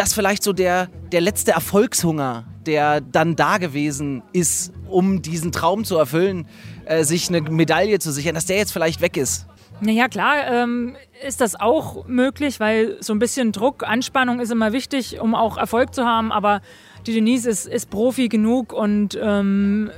dass 0.00 0.14
vielleicht 0.14 0.42
so 0.42 0.54
der, 0.54 0.86
der 1.12 1.20
letzte 1.20 1.52
Erfolgshunger, 1.52 2.46
der 2.64 3.02
dann 3.02 3.36
da 3.36 3.58
gewesen 3.58 4.22
ist, 4.32 4.72
um 4.88 5.20
diesen 5.20 5.52
Traum 5.52 5.84
zu 5.84 5.98
erfüllen, 5.98 6.46
äh, 6.86 7.04
sich 7.04 7.28
eine 7.28 7.42
Medaille 7.42 7.98
zu 7.98 8.10
sichern, 8.10 8.34
dass 8.34 8.46
der 8.46 8.56
jetzt 8.56 8.72
vielleicht 8.72 9.02
weg 9.02 9.18
ist? 9.18 9.46
Naja, 9.82 10.08
klar 10.08 10.46
ähm, 10.50 10.96
ist 11.26 11.42
das 11.42 11.54
auch 11.54 12.06
möglich, 12.06 12.60
weil 12.60 12.96
so 13.00 13.12
ein 13.12 13.18
bisschen 13.18 13.52
Druck, 13.52 13.86
Anspannung 13.86 14.40
ist 14.40 14.50
immer 14.50 14.72
wichtig, 14.72 15.20
um 15.20 15.34
auch 15.34 15.58
Erfolg 15.58 15.94
zu 15.94 16.06
haben. 16.06 16.32
Aber 16.32 16.62
die 17.06 17.12
Denise 17.12 17.46
ist, 17.50 17.66
ist 17.66 17.90
Profi 17.90 18.28
genug 18.28 18.72
und 18.72 19.18
ähm, 19.22 19.90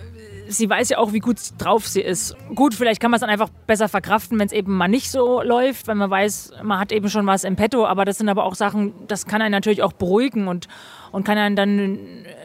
sie 0.53 0.69
weiß 0.69 0.91
ja 0.91 0.99
auch, 0.99 1.13
wie 1.13 1.19
gut 1.19 1.39
drauf 1.59 1.87
sie 1.87 2.01
ist. 2.01 2.37
Gut, 2.55 2.75
vielleicht 2.75 3.01
kann 3.01 3.11
man 3.11 3.17
es 3.17 3.21
dann 3.21 3.31
einfach 3.31 3.49
besser 3.67 3.89
verkraften, 3.89 4.39
wenn 4.39 4.47
es 4.47 4.53
eben 4.53 4.77
mal 4.77 4.89
nicht 4.89 5.11
so 5.11 5.43
läuft, 5.43 5.87
wenn 5.87 5.99
man 5.99 6.11
weiß, 6.11 6.53
man 6.63 6.79
hat 6.79 6.93
eben 6.93 7.09
schon 7.09 7.27
was 7.27 7.45
im 7.45 7.57
Petto. 7.57 7.87
Aber 7.87 8.05
das 8.05 8.19
sind 8.19 8.29
aber 8.29 8.45
auch 8.45 8.55
Sachen, 8.55 8.93
das 9.09 9.27
kann 9.27 9.43
einen 9.43 9.53
natürlich 9.53 9.83
auch 9.83 9.93
beruhigen 9.93 10.49
und, 10.49 10.69
und 11.11 11.25
kann 11.25 11.39
einen 11.39 11.57
dann 11.57 11.99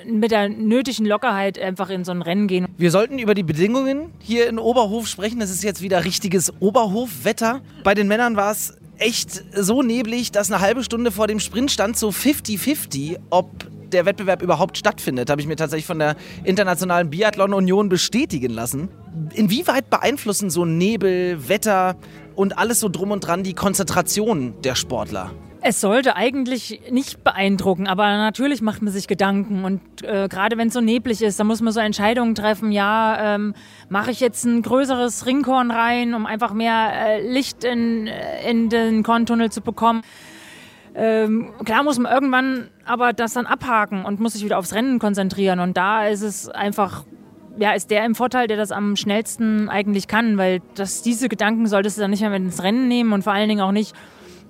mit 0.05 0.31
der 0.31 0.49
nötigen 0.49 1.05
Lockerheit 1.05 1.59
einfach 1.59 1.89
in 1.89 2.03
so 2.03 2.11
ein 2.11 2.21
Rennen 2.21 2.47
gehen. 2.47 2.67
Wir 2.77 2.91
sollten 2.91 3.19
über 3.19 3.33
die 3.33 3.43
Bedingungen 3.43 4.11
hier 4.19 4.47
in 4.47 4.59
Oberhof 4.59 5.07
sprechen. 5.07 5.39
Das 5.39 5.49
ist 5.49 5.63
jetzt 5.63 5.81
wieder 5.81 6.05
richtiges 6.05 6.53
Oberhofwetter. 6.59 7.61
Bei 7.83 7.93
den 7.93 8.07
Männern 8.07 8.35
war 8.35 8.51
es 8.51 8.77
echt 8.97 9.43
so 9.53 9.81
neblig, 9.81 10.31
dass 10.31 10.51
eine 10.51 10.61
halbe 10.61 10.83
Stunde 10.83 11.11
vor 11.11 11.27
dem 11.27 11.39
Sprint 11.39 11.71
stand 11.71 11.97
so 11.97 12.09
50-50, 12.09 13.17
ob 13.29 13.49
der 13.93 14.05
Wettbewerb 14.05 14.41
überhaupt 14.41 14.77
stattfindet, 14.77 15.29
habe 15.29 15.41
ich 15.41 15.47
mir 15.47 15.55
tatsächlich 15.55 15.85
von 15.85 15.99
der 15.99 16.15
Internationalen 16.43 17.09
Biathlon 17.09 17.53
Union 17.53 17.89
bestätigen 17.89 18.51
lassen. 18.51 18.89
Inwieweit 19.33 19.89
beeinflussen 19.89 20.49
so 20.49 20.65
Nebel, 20.65 21.49
Wetter 21.49 21.95
und 22.35 22.57
alles 22.57 22.79
so 22.79 22.89
drum 22.89 23.11
und 23.11 23.21
dran 23.21 23.43
die 23.43 23.53
Konzentration 23.53 24.53
der 24.63 24.75
Sportler? 24.75 25.31
Es 25.61 25.81
sollte 25.81 26.15
eigentlich 26.15 26.79
nicht 26.91 27.23
beeindrucken, 27.23 27.87
aber 27.87 28.05
natürlich 28.05 28.61
macht 28.61 28.81
man 28.81 28.93
sich 28.93 29.07
Gedanken. 29.07 29.65
Und 29.65 29.81
äh, 30.03 30.27
gerade 30.29 30.57
wenn 30.57 30.67
es 30.67 30.73
so 30.73 30.81
neblig 30.81 31.21
ist, 31.21 31.39
dann 31.39 31.47
muss 31.47 31.61
man 31.61 31.73
so 31.73 31.79
Entscheidungen 31.79 32.35
treffen. 32.35 32.71
Ja, 32.71 33.35
ähm, 33.35 33.53
mache 33.89 34.11
ich 34.11 34.19
jetzt 34.19 34.45
ein 34.45 34.61
größeres 34.61 35.25
Ringkorn 35.25 35.71
rein, 35.71 36.13
um 36.13 36.25
einfach 36.25 36.53
mehr 36.53 36.91
äh, 36.93 37.27
Licht 37.27 37.63
in, 37.63 38.07
in 38.47 38.69
den 38.69 39.03
Korntunnel 39.03 39.51
zu 39.51 39.61
bekommen. 39.61 40.03
Ähm, 40.99 41.53
klar 41.63 41.83
muss 41.83 41.99
man 41.99 42.11
irgendwann 42.11 42.69
aber 42.83 43.13
das 43.13 43.33
dann 43.33 43.45
abhaken 43.45 44.03
und 44.03 44.19
muss 44.19 44.33
sich 44.33 44.43
wieder 44.43 44.57
aufs 44.57 44.73
Rennen 44.73 44.97
konzentrieren. 44.97 45.59
Und 45.59 45.77
da 45.77 46.07
ist 46.07 46.23
es 46.23 46.49
einfach, 46.49 47.05
ja, 47.59 47.73
ist 47.73 47.91
der 47.91 48.03
im 48.03 48.15
Vorteil, 48.15 48.47
der 48.47 48.57
das 48.57 48.71
am 48.71 48.95
schnellsten 48.95 49.69
eigentlich 49.69 50.07
kann, 50.07 50.39
weil 50.39 50.61
das, 50.73 51.03
diese 51.03 51.29
Gedanken 51.29 51.67
solltest 51.67 51.97
du 51.97 52.01
dann 52.01 52.09
nicht 52.09 52.21
mehr 52.21 52.31
mit 52.31 52.41
ins 52.41 52.63
Rennen 52.63 52.87
nehmen 52.87 53.13
und 53.13 53.23
vor 53.23 53.33
allen 53.33 53.47
Dingen 53.47 53.61
auch 53.61 53.71
nicht 53.71 53.93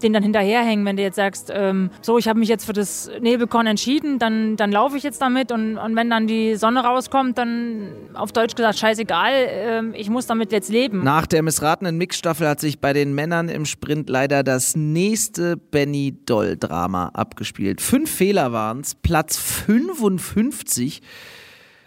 den 0.04 0.14
dann 0.14 0.24
hinterherhängen, 0.24 0.86
wenn 0.86 0.98
du 0.98 1.04
jetzt 1.04 1.16
sagst, 1.16 1.52
ähm, 1.54 1.90
so, 2.02 2.18
ich 2.18 2.28
habe 2.28 2.40
mich 2.40 2.50
jetzt 2.50 2.66
für 2.66 2.74
das 2.74 3.10
Nebelkorn 3.20 3.68
entschieden, 3.68 4.20
dann, 4.20 4.56
dann 4.56 4.72
laufe 4.72 4.98
ich 4.98 5.04
jetzt 5.04 5.22
damit 5.22 5.52
und, 5.52 5.78
und 5.78 5.96
wenn 5.96 6.10
dann 6.10 6.28
die 6.28 6.56
Sonne 6.56 6.84
rauskommt, 6.84 7.38
dann 7.38 7.90
auf 8.14 8.32
Deutsch 8.32 8.56
gesagt, 8.56 8.78
scheißegal, 8.80 9.32
ähm, 9.50 9.94
ich 9.96 10.10
muss 10.10 10.28
damit 10.28 10.52
jetzt 10.52 10.70
leben. 10.70 11.04
Nach 11.04 11.26
der 11.26 11.44
missratenen 11.44 11.98
Mixstaffel 11.98 12.48
hat 12.48 12.60
sich 12.60 12.80
bei 12.80 12.94
den 12.94 13.14
Männern 13.14 13.50
im 13.50 13.66
Sprint 13.66 14.10
leider 14.10 14.44
das 14.44 14.76
nächste 14.76 15.58
Benny 15.58 16.18
Doll-Drama 16.26 17.10
abgespielt. 17.14 17.82
Fünf 17.82 18.10
Fehler 18.12 18.52
waren 18.52 18.82
es, 18.82 18.96
Platz 18.96 19.38
55 19.38 21.02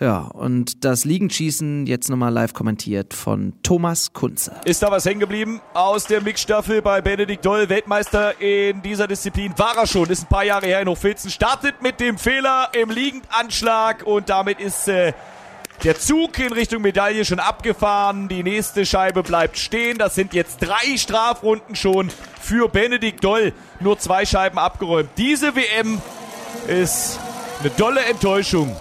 ja, 0.01 0.21
und 0.21 0.83
das 0.87 1.05
Liegenschießen 1.05 1.87
jetzt 1.87 2.09
nochmal 2.09 2.33
live 2.33 2.55
kommentiert 2.55 3.13
von 3.13 3.53
Thomas 3.63 4.15
Kunze. 4.15 4.53
Ist 4.65 4.83
da 4.83 4.91
was 4.91 5.05
hängen 5.05 5.21
geblieben 5.21 5.61
aus 5.75 6.05
der 6.05 6.23
Mixstaffel 6.23 6.81
bei 6.81 7.03
Benedikt 7.03 7.45
Doll, 7.45 7.69
Weltmeister 7.69 8.41
in 8.41 8.81
dieser 8.81 9.07
Disziplin? 9.07 9.53
War 9.59 9.77
er 9.77 9.87
schon, 9.87 10.09
ist 10.09 10.23
ein 10.23 10.29
paar 10.29 10.45
Jahre 10.45 10.65
her 10.65 10.81
in 10.81 10.89
Hochfilzen. 10.89 11.31
Startet 11.31 11.83
mit 11.83 12.01
dem 12.01 12.17
Fehler 12.17 12.71
im 12.73 12.89
Liegendanschlag 12.89 14.07
und 14.07 14.31
damit 14.31 14.59
ist 14.59 14.89
äh, 14.89 15.13
der 15.85 15.99
Zug 15.99 16.39
in 16.39 16.55
Richtung 16.55 16.81
Medaille 16.81 17.27
schon 17.27 17.39
abgefahren. 17.39 18.29
Die 18.29 18.43
nächste 18.43 18.87
Scheibe 18.87 19.23
bleibt 19.23 19.59
stehen. 19.59 19.99
Das 19.99 20.15
sind 20.15 20.33
jetzt 20.33 20.61
drei 20.63 20.97
Strafrunden 20.97 21.77
schon 21.77 22.09
für 22.41 22.71
Benedikt 22.71 23.23
Doll. 23.23 23.53
Nur 23.81 23.99
zwei 23.99 24.25
Scheiben 24.25 24.59
abgeräumt. 24.59 25.11
Diese 25.19 25.55
WM 25.55 26.01
ist 26.69 27.21
eine 27.61 27.69
dolle 27.71 28.01
Enttäuschung 28.01 28.75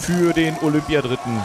für 0.00 0.32
den 0.32 0.56
Olympiadritten 0.62 1.38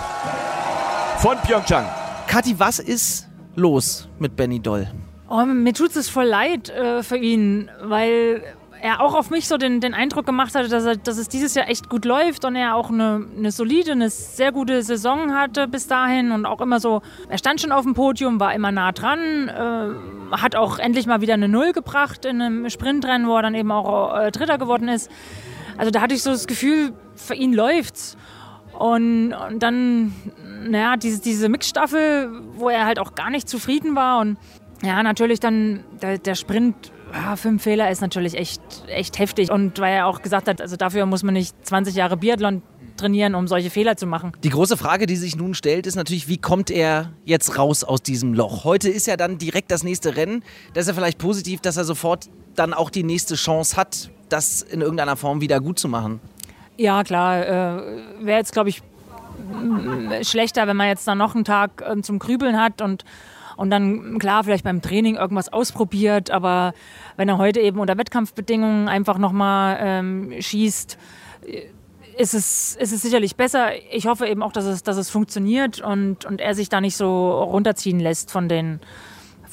von 1.17 1.37
Pyeongchang. 1.39 1.85
Kathi, 2.25 2.57
was 2.57 2.79
ist 2.79 3.27
los 3.55 4.07
mit 4.17 4.35
Benny 4.37 4.61
Doll? 4.61 4.87
Oh, 5.27 5.43
mir 5.43 5.73
tut 5.73 5.93
es 5.95 6.07
voll 6.07 6.25
leid 6.25 6.69
äh, 6.69 7.03
für 7.03 7.17
ihn, 7.17 7.69
weil 7.83 8.41
er 8.81 9.01
auch 9.01 9.13
auf 9.13 9.29
mich 9.29 9.47
so 9.47 9.57
den, 9.57 9.81
den 9.81 9.93
Eindruck 9.93 10.25
gemacht 10.25 10.55
hatte, 10.55 10.69
dass, 10.69 10.85
er, 10.85 10.95
dass 10.95 11.17
es 11.17 11.27
dieses 11.27 11.53
Jahr 11.53 11.69
echt 11.69 11.89
gut 11.89 12.05
läuft 12.05 12.45
und 12.45 12.55
er 12.55 12.75
auch 12.75 12.89
eine, 12.89 13.25
eine 13.37 13.51
solide, 13.51 13.91
eine 13.91 14.09
sehr 14.09 14.53
gute 14.53 14.83
Saison 14.83 15.33
hatte 15.33 15.67
bis 15.67 15.87
dahin 15.87 16.31
und 16.31 16.45
auch 16.45 16.61
immer 16.61 16.79
so, 16.79 17.01
er 17.27 17.37
stand 17.37 17.59
schon 17.59 17.73
auf 17.73 17.83
dem 17.83 17.93
Podium, 17.93 18.39
war 18.39 18.53
immer 18.53 18.71
nah 18.71 18.93
dran, 18.93 19.49
äh, 19.49 20.35
hat 20.37 20.55
auch 20.55 20.79
endlich 20.79 21.07
mal 21.07 21.19
wieder 21.19 21.33
eine 21.33 21.49
Null 21.49 21.73
gebracht 21.73 22.23
in 22.23 22.41
einem 22.41 22.69
Sprintrennen, 22.69 23.27
wo 23.27 23.35
er 23.35 23.41
dann 23.41 23.55
eben 23.55 23.71
auch 23.71 24.17
äh, 24.17 24.31
Dritter 24.31 24.57
geworden 24.57 24.87
ist. 24.87 25.11
Also 25.77 25.91
da 25.91 25.99
hatte 25.99 26.15
ich 26.15 26.23
so 26.23 26.31
das 26.31 26.47
Gefühl, 26.47 26.93
für 27.15 27.35
ihn 27.35 27.53
läuft's. 27.53 28.15
Und, 28.79 29.33
und 29.33 29.59
dann, 29.59 30.13
naja, 30.67 30.97
diese, 30.97 31.21
diese 31.21 31.49
Mixstaffel, 31.49 32.29
wo 32.55 32.69
er 32.69 32.85
halt 32.85 32.99
auch 32.99 33.15
gar 33.15 33.29
nicht 33.29 33.47
zufrieden 33.47 33.95
war. 33.95 34.19
Und 34.19 34.37
ja, 34.83 35.01
natürlich 35.03 35.39
dann 35.39 35.83
der, 36.01 36.17
der 36.17 36.35
Sprint, 36.35 36.91
ja, 37.13 37.35
fünf 37.35 37.63
Fehler 37.63 37.89
ist 37.89 38.01
natürlich 38.01 38.35
echt, 38.35 38.61
echt 38.87 39.19
heftig. 39.19 39.51
Und 39.51 39.79
weil 39.79 39.95
er 39.95 40.07
auch 40.07 40.21
gesagt 40.21 40.47
hat, 40.47 40.61
also 40.61 40.75
dafür 40.75 41.05
muss 41.05 41.23
man 41.23 41.33
nicht 41.33 41.55
20 41.65 41.95
Jahre 41.95 42.17
Biathlon 42.17 42.61
trainieren, 42.97 43.35
um 43.35 43.47
solche 43.47 43.69
Fehler 43.69 43.97
zu 43.97 44.05
machen. 44.05 44.31
Die 44.43 44.49
große 44.49 44.77
Frage, 44.77 45.05
die 45.05 45.15
sich 45.15 45.35
nun 45.35 45.53
stellt, 45.53 45.85
ist 45.85 45.95
natürlich, 45.95 46.27
wie 46.27 46.37
kommt 46.37 46.71
er 46.71 47.11
jetzt 47.25 47.57
raus 47.57 47.83
aus 47.83 48.01
diesem 48.01 48.33
Loch? 48.33 48.63
Heute 48.63 48.89
ist 48.89 49.07
ja 49.07 49.17
dann 49.17 49.37
direkt 49.37 49.71
das 49.71 49.83
nächste 49.83 50.15
Rennen. 50.15 50.43
Das 50.73 50.83
ist 50.83 50.87
ja 50.89 50.93
vielleicht 50.93 51.17
positiv, 51.17 51.61
dass 51.61 51.77
er 51.77 51.83
sofort 51.83 52.29
dann 52.55 52.73
auch 52.73 52.89
die 52.89 53.03
nächste 53.03 53.35
Chance 53.35 53.75
hat, 53.75 54.09
das 54.29 54.61
in 54.61 54.81
irgendeiner 54.81 55.17
Form 55.17 55.41
wieder 55.41 55.59
gut 55.59 55.77
zu 55.77 55.87
machen. 55.87 56.19
Ja, 56.77 57.03
klar. 57.03 57.45
Äh, 57.45 58.25
Wäre 58.25 58.37
jetzt, 58.37 58.53
glaube 58.53 58.69
ich, 58.69 58.81
schlechter, 60.23 60.67
wenn 60.67 60.77
man 60.77 60.87
jetzt 60.87 61.07
dann 61.07 61.17
noch 61.17 61.35
einen 61.35 61.45
Tag 61.45 61.83
äh, 61.85 62.01
zum 62.01 62.19
Grübeln 62.19 62.59
hat 62.59 62.81
und, 62.81 63.05
und 63.57 63.69
dann, 63.69 64.19
klar, 64.19 64.43
vielleicht 64.43 64.63
beim 64.63 64.81
Training 64.81 65.15
irgendwas 65.15 65.51
ausprobiert. 65.51 66.31
Aber 66.31 66.73
wenn 67.17 67.29
er 67.29 67.37
heute 67.37 67.59
eben 67.59 67.79
unter 67.79 67.97
Wettkampfbedingungen 67.97 68.87
einfach 68.87 69.17
nochmal 69.17 69.77
ähm, 69.79 70.33
schießt, 70.39 70.97
ist 72.17 72.33
es, 72.33 72.75
ist 72.75 72.93
es 72.93 73.01
sicherlich 73.01 73.35
besser. 73.35 73.71
Ich 73.91 74.07
hoffe 74.07 74.27
eben 74.27 74.41
auch, 74.41 74.51
dass 74.51 74.65
es, 74.65 74.83
dass 74.83 74.97
es 74.97 75.09
funktioniert 75.09 75.81
und, 75.81 76.25
und 76.25 76.41
er 76.41 76.55
sich 76.55 76.69
da 76.69 76.81
nicht 76.81 76.97
so 76.97 77.43
runterziehen 77.43 77.99
lässt 77.99 78.31
von 78.31 78.47
den, 78.47 78.79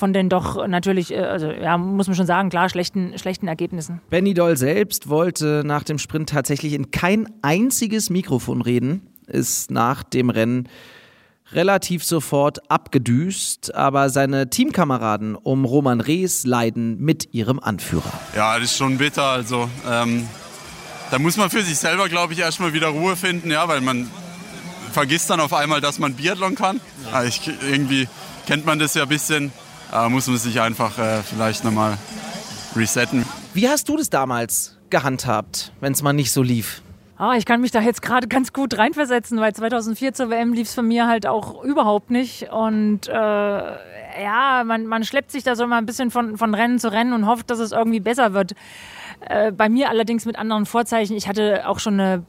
von 0.02 0.12
den 0.12 0.28
doch 0.28 0.66
natürlich, 0.66 1.12
äh, 1.12 1.18
also 1.18 1.49
ja, 1.49 1.78
muss 1.78 2.09
man 2.09 2.16
schon 2.16 2.26
sagen, 2.26 2.50
klar, 2.50 2.68
schlechten, 2.68 3.16
schlechten 3.21 3.47
Ergebnissen. 3.47 4.00
Benny 4.11 4.35
Doll 4.35 4.56
selbst 4.56 5.09
wollte 5.09 5.62
nach 5.64 5.85
dem 5.85 5.99
Sprint 5.99 6.30
tatsächlich 6.30 6.73
in 6.73 6.90
kein 6.90 7.28
einziges 7.40 8.11
Mikrofon 8.11 8.62
reden, 8.62 9.06
ist 9.28 9.71
nach 9.71 10.02
dem 10.02 10.28
Rennen 10.28 10.68
relativ 11.52 12.02
sofort 12.02 12.68
abgedüst, 12.68 13.76
aber 13.76 14.11
seine 14.11 14.50
Teamkameraden 14.50 15.37
um 15.37 15.64
Roman 15.64 16.00
Rees 16.00 16.44
leiden 16.47 16.99
mit 16.99 17.32
ihrem 17.32 17.61
Anführer. 17.61 18.12
Ja, 18.35 18.59
das 18.59 18.73
ist 18.73 18.78
schon 18.78 18.99
bitter. 18.99 19.23
Also 19.23 19.71
ähm, 19.88 20.26
da 21.12 21.21
muss 21.21 21.37
man 21.37 21.49
für 21.49 21.62
sich 21.62 21.78
selber, 21.78 22.09
glaube 22.09 22.32
ich, 22.32 22.40
erstmal 22.40 22.73
wieder 22.73 22.88
Ruhe 22.88 23.14
finden, 23.14 23.52
ja, 23.52 23.68
weil 23.68 23.80
man 23.80 24.11
vergisst 24.90 25.30
dann 25.30 25.38
auf 25.38 25.52
einmal, 25.52 25.80
dass 25.80 26.00
man 26.00 26.14
Biathlon 26.14 26.56
kann. 26.56 26.80
Also 27.12 27.28
ich, 27.28 27.49
irgendwie 27.71 28.09
kennt 28.49 28.66
man 28.66 28.80
das 28.80 28.94
ja 28.94 29.04
ein 29.04 29.09
bisschen 29.09 29.52
äh, 29.92 30.08
muss 30.08 30.26
man 30.26 30.37
sich 30.38 30.61
einfach 30.61 30.99
äh, 30.99 31.22
vielleicht 31.22 31.64
nochmal 31.64 31.99
resetten. 32.75 33.25
Wie 33.54 33.68
hast 33.68 33.88
du 33.88 33.96
das 33.96 34.11
damals 34.11 34.78
gehandhabt, 34.90 35.72
wenn 35.80 35.92
es 35.92 36.02
mal 36.02 36.12
nicht 36.12 36.32
so 36.32 36.42
lief? 36.42 36.82
Oh, 37.18 37.32
ich 37.37 37.44
kann 37.44 37.61
mich 37.61 37.70
da 37.70 37.80
jetzt 37.80 38.02
gerade 38.02 38.26
ganz 38.26 38.52
gut 38.52 38.76
reinversetzen, 38.76 39.38
weil 39.38 39.54
2004 39.54 40.12
zur 40.12 40.30
WM 40.30 40.52
lief 40.52 40.68
es 40.68 40.75
für 40.75 40.82
mir 40.82 41.06
halt 41.06 41.26
auch 41.26 41.62
überhaupt 41.62 42.11
nicht. 42.11 42.50
Und 42.50 43.06
äh, 43.06 43.12
ja, 43.12 44.64
man, 44.64 44.87
man 44.87 45.04
schleppt 45.04 45.30
sich 45.30 45.44
da 45.44 45.54
so 45.54 45.66
mal 45.66 45.78
ein 45.78 45.87
bisschen 45.87 46.11
von, 46.11 46.37
von 46.37 46.54
Rennen 46.54 46.78
zu 46.78 46.90
Rennen 46.90 47.12
und 47.12 47.26
hofft, 47.26 47.50
dass 47.50 47.61
es 47.61 47.72
irgendwie 47.72 48.00
besser 48.00 48.32
wird. 48.32 48.54
Äh, 49.20 49.52
bei 49.52 49.68
mir 49.68 49.88
allerdings 49.88 50.26
mit 50.26 50.37
anderen 50.37 50.66
Vorzeichen. 50.66 51.16
Ich 51.16 51.28
hatte 51.28 51.68
auch 51.68 51.78
schon 51.78 52.00
eine 52.00 52.25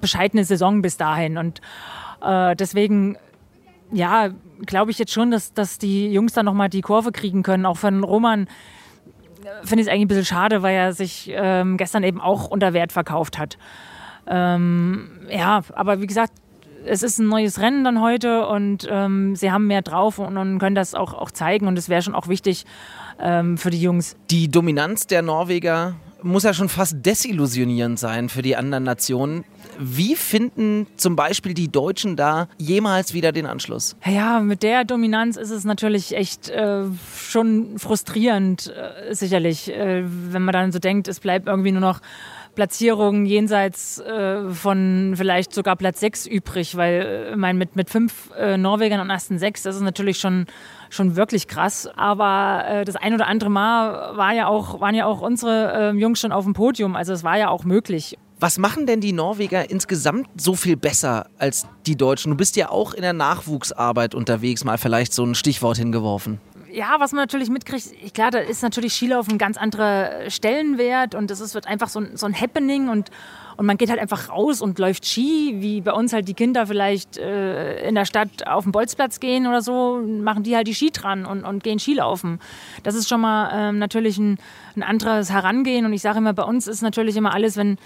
bescheidene 0.00 0.44
Saison 0.44 0.80
bis 0.80 0.96
dahin. 0.96 1.36
Und 1.36 1.60
äh, 2.22 2.56
deswegen 2.56 3.18
ja, 3.92 4.30
glaube 4.64 4.90
ich 4.90 4.98
jetzt 4.98 5.12
schon, 5.12 5.30
dass, 5.30 5.52
dass 5.52 5.78
die 5.78 6.10
Jungs 6.10 6.32
da 6.32 6.42
nochmal 6.42 6.68
die 6.68 6.80
Kurve 6.80 7.12
kriegen 7.12 7.42
können. 7.42 7.66
Auch 7.66 7.76
von 7.76 8.04
Roman 8.04 8.44
äh, 8.44 9.66
finde 9.66 9.82
ich 9.82 9.88
es 9.88 9.92
eigentlich 9.92 10.06
ein 10.06 10.08
bisschen 10.08 10.24
schade, 10.24 10.62
weil 10.62 10.74
er 10.74 10.92
sich 10.92 11.30
ähm, 11.32 11.76
gestern 11.76 12.02
eben 12.02 12.20
auch 12.20 12.48
unter 12.48 12.72
Wert 12.72 12.92
verkauft 12.92 13.38
hat. 13.38 13.58
Ähm, 14.26 15.08
ja, 15.30 15.62
aber 15.74 16.00
wie 16.00 16.06
gesagt, 16.06 16.32
es 16.84 17.02
ist 17.02 17.18
ein 17.18 17.28
neues 17.28 17.60
Rennen 17.60 17.84
dann 17.84 18.00
heute 18.00 18.46
und 18.46 18.86
ähm, 18.90 19.36
sie 19.36 19.50
haben 19.50 19.66
mehr 19.66 19.82
drauf 19.82 20.18
und, 20.18 20.36
und, 20.36 20.58
können 20.58 20.76
das 20.76 20.94
auch, 20.94 21.14
auch 21.14 21.30
zeigen 21.30 21.66
und 21.66 21.78
es 21.78 21.88
wäre 21.88 22.02
schon 22.02 22.14
auch 22.14 22.28
wichtig 22.28 22.64
ähm, 23.20 23.58
für 23.58 23.70
die 23.70 23.80
Jungs. 23.80 24.16
Die 24.30 24.48
Dominanz 24.48 25.06
der 25.06 25.22
Norweger 25.22 25.96
muss 26.22 26.44
ja 26.44 26.54
schon 26.54 26.68
fast 26.68 27.04
desillusionierend 27.04 27.98
sein 27.98 28.28
für 28.28 28.42
die 28.42 28.56
anderen 28.56 28.84
Nationen. 28.84 29.44
Wie 29.78 30.16
finden 30.16 30.86
zum 30.96 31.16
Beispiel 31.16 31.54
die 31.54 31.68
Deutschen 31.68 32.16
da 32.16 32.48
jemals 32.58 33.14
wieder 33.14 33.32
den 33.32 33.46
Anschluss? 33.46 33.96
Ja, 34.04 34.40
mit 34.40 34.62
der 34.62 34.84
Dominanz 34.84 35.36
ist 35.36 35.50
es 35.50 35.64
natürlich 35.64 36.16
echt 36.16 36.48
äh, 36.48 36.84
schon 37.16 37.78
frustrierend, 37.78 38.72
äh, 38.74 39.14
sicherlich, 39.14 39.70
äh, 39.72 40.04
wenn 40.06 40.42
man 40.42 40.52
dann 40.52 40.72
so 40.72 40.78
denkt, 40.78 41.08
es 41.08 41.20
bleibt 41.20 41.46
irgendwie 41.46 41.72
nur 41.72 41.80
noch 41.80 42.00
Platzierungen 42.56 43.26
jenseits 43.26 44.00
äh, 44.00 44.48
von 44.48 45.12
vielleicht 45.14 45.54
sogar 45.54 45.76
Platz 45.76 46.00
6 46.00 46.26
übrig, 46.26 46.76
weil 46.76 47.30
äh, 47.32 47.36
mein, 47.36 47.58
mit, 47.58 47.76
mit 47.76 47.90
fünf 47.90 48.30
äh, 48.36 48.56
Norwegern 48.56 48.98
und 49.00 49.10
ersten 49.10 49.38
sechs, 49.38 49.62
das 49.62 49.76
ist 49.76 49.82
natürlich 49.82 50.18
schon, 50.18 50.46
schon 50.88 51.14
wirklich 51.14 51.46
krass. 51.46 51.88
Aber 51.96 52.64
äh, 52.66 52.84
das 52.84 52.96
ein 52.96 53.14
oder 53.14 53.28
andere 53.28 53.50
Mal 53.50 54.16
war 54.16 54.32
ja 54.32 54.48
auch, 54.48 54.80
waren 54.80 54.94
ja 54.94 55.04
auch 55.04 55.20
unsere 55.20 55.92
äh, 55.92 55.98
Jungs 55.98 56.18
schon 56.18 56.32
auf 56.32 56.44
dem 56.44 56.54
Podium, 56.54 56.96
also 56.96 57.12
es 57.12 57.22
war 57.22 57.38
ja 57.38 57.50
auch 57.50 57.64
möglich. 57.64 58.16
Was 58.38 58.58
machen 58.58 58.86
denn 58.86 59.00
die 59.00 59.12
Norweger 59.12 59.70
insgesamt 59.70 60.28
so 60.36 60.54
viel 60.54 60.76
besser 60.76 61.28
als 61.38 61.66
die 61.86 61.96
Deutschen? 61.96 62.32
Du 62.32 62.36
bist 62.36 62.56
ja 62.56 62.68
auch 62.68 62.92
in 62.92 63.00
der 63.00 63.14
Nachwuchsarbeit 63.14 64.14
unterwegs, 64.14 64.62
mal 64.62 64.76
vielleicht 64.76 65.14
so 65.14 65.24
ein 65.24 65.34
Stichwort 65.34 65.78
hingeworfen 65.78 66.38
ja, 66.76 66.96
was 66.98 67.12
man 67.12 67.22
natürlich 67.22 67.48
mitkriegt, 67.48 68.12
klar, 68.12 68.30
da 68.30 68.38
ist 68.38 68.62
natürlich 68.62 68.92
Skilaufen 68.92 69.34
ein 69.34 69.38
ganz 69.38 69.56
anderer 69.56 70.28
Stellenwert 70.28 71.14
und 71.14 71.30
es 71.30 71.54
wird 71.54 71.66
einfach 71.66 71.88
so 71.88 72.00
ein, 72.00 72.18
so 72.18 72.26
ein 72.26 72.38
Happening 72.38 72.90
und, 72.90 73.10
und 73.56 73.64
man 73.64 73.78
geht 73.78 73.88
halt 73.88 73.98
einfach 73.98 74.28
raus 74.28 74.60
und 74.60 74.78
läuft 74.78 75.06
Ski, 75.06 75.56
wie 75.60 75.80
bei 75.80 75.92
uns 75.92 76.12
halt 76.12 76.28
die 76.28 76.34
Kinder 76.34 76.66
vielleicht 76.66 77.16
äh, 77.16 77.88
in 77.88 77.94
der 77.94 78.04
Stadt 78.04 78.46
auf 78.46 78.64
den 78.64 78.72
Bolzplatz 78.72 79.20
gehen 79.20 79.46
oder 79.46 79.62
so, 79.62 80.02
machen 80.04 80.42
die 80.42 80.54
halt 80.54 80.66
die 80.66 80.74
Ski 80.74 80.90
dran 80.90 81.24
und, 81.24 81.44
und 81.44 81.64
gehen 81.64 81.78
Skilaufen. 81.78 82.40
Das 82.82 82.94
ist 82.94 83.08
schon 83.08 83.22
mal 83.22 83.50
ähm, 83.54 83.78
natürlich 83.78 84.18
ein, 84.18 84.36
ein 84.76 84.82
anderes 84.82 85.30
Herangehen 85.30 85.86
und 85.86 85.94
ich 85.94 86.02
sage 86.02 86.18
immer, 86.18 86.34
bei 86.34 86.44
uns 86.44 86.66
ist 86.66 86.82
natürlich 86.82 87.16
immer 87.16 87.32
alles, 87.32 87.56
wenn 87.56 87.78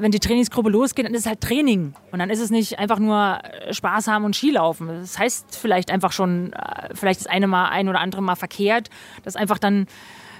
wenn 0.00 0.10
die 0.10 0.18
Trainingsgruppe 0.18 0.68
losgeht, 0.68 1.06
dann 1.06 1.14
ist 1.14 1.20
es 1.20 1.26
halt 1.26 1.40
Training. 1.40 1.94
Und 2.10 2.18
dann 2.18 2.30
ist 2.30 2.40
es 2.40 2.50
nicht 2.50 2.78
einfach 2.78 2.98
nur 2.98 3.38
äh, 3.42 3.72
Spaß 3.72 4.08
haben 4.08 4.24
und 4.24 4.34
Skilaufen. 4.34 4.88
Das 4.88 5.18
heißt 5.18 5.56
vielleicht 5.56 5.90
einfach 5.90 6.12
schon, 6.12 6.52
äh, 6.52 6.94
vielleicht 6.94 7.20
das 7.20 7.26
eine 7.26 7.46
Mal, 7.46 7.68
ein 7.68 7.88
oder 7.88 8.00
andere 8.00 8.22
Mal 8.22 8.36
verkehrt, 8.36 8.90
dass 9.22 9.36
einfach 9.36 9.58
dann 9.58 9.86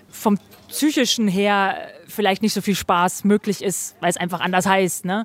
vom 0.08 0.38
psychischen 0.68 1.28
her 1.28 1.76
vielleicht 2.08 2.42
nicht 2.42 2.52
so 2.52 2.60
viel 2.60 2.74
Spaß 2.74 3.22
möglich 3.24 3.62
ist, 3.62 3.96
weil 4.00 4.10
es 4.10 4.16
einfach 4.16 4.40
anders 4.40 4.66
heißt. 4.66 5.04
Ne? 5.04 5.24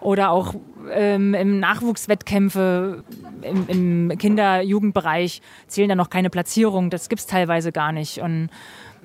Oder 0.00 0.30
auch 0.30 0.54
ähm, 0.90 1.34
im 1.34 1.60
Nachwuchswettkämpfe, 1.60 3.04
im, 3.42 4.08
im 4.08 4.18
Kinder-Jugendbereich 4.18 5.42
zählen 5.66 5.90
da 5.90 5.94
noch 5.94 6.08
keine 6.08 6.30
Platzierungen. 6.30 6.88
Das 6.88 7.10
gibt 7.10 7.20
es 7.20 7.26
teilweise 7.26 7.70
gar 7.70 7.92
nicht. 7.92 8.20
Und 8.22 8.48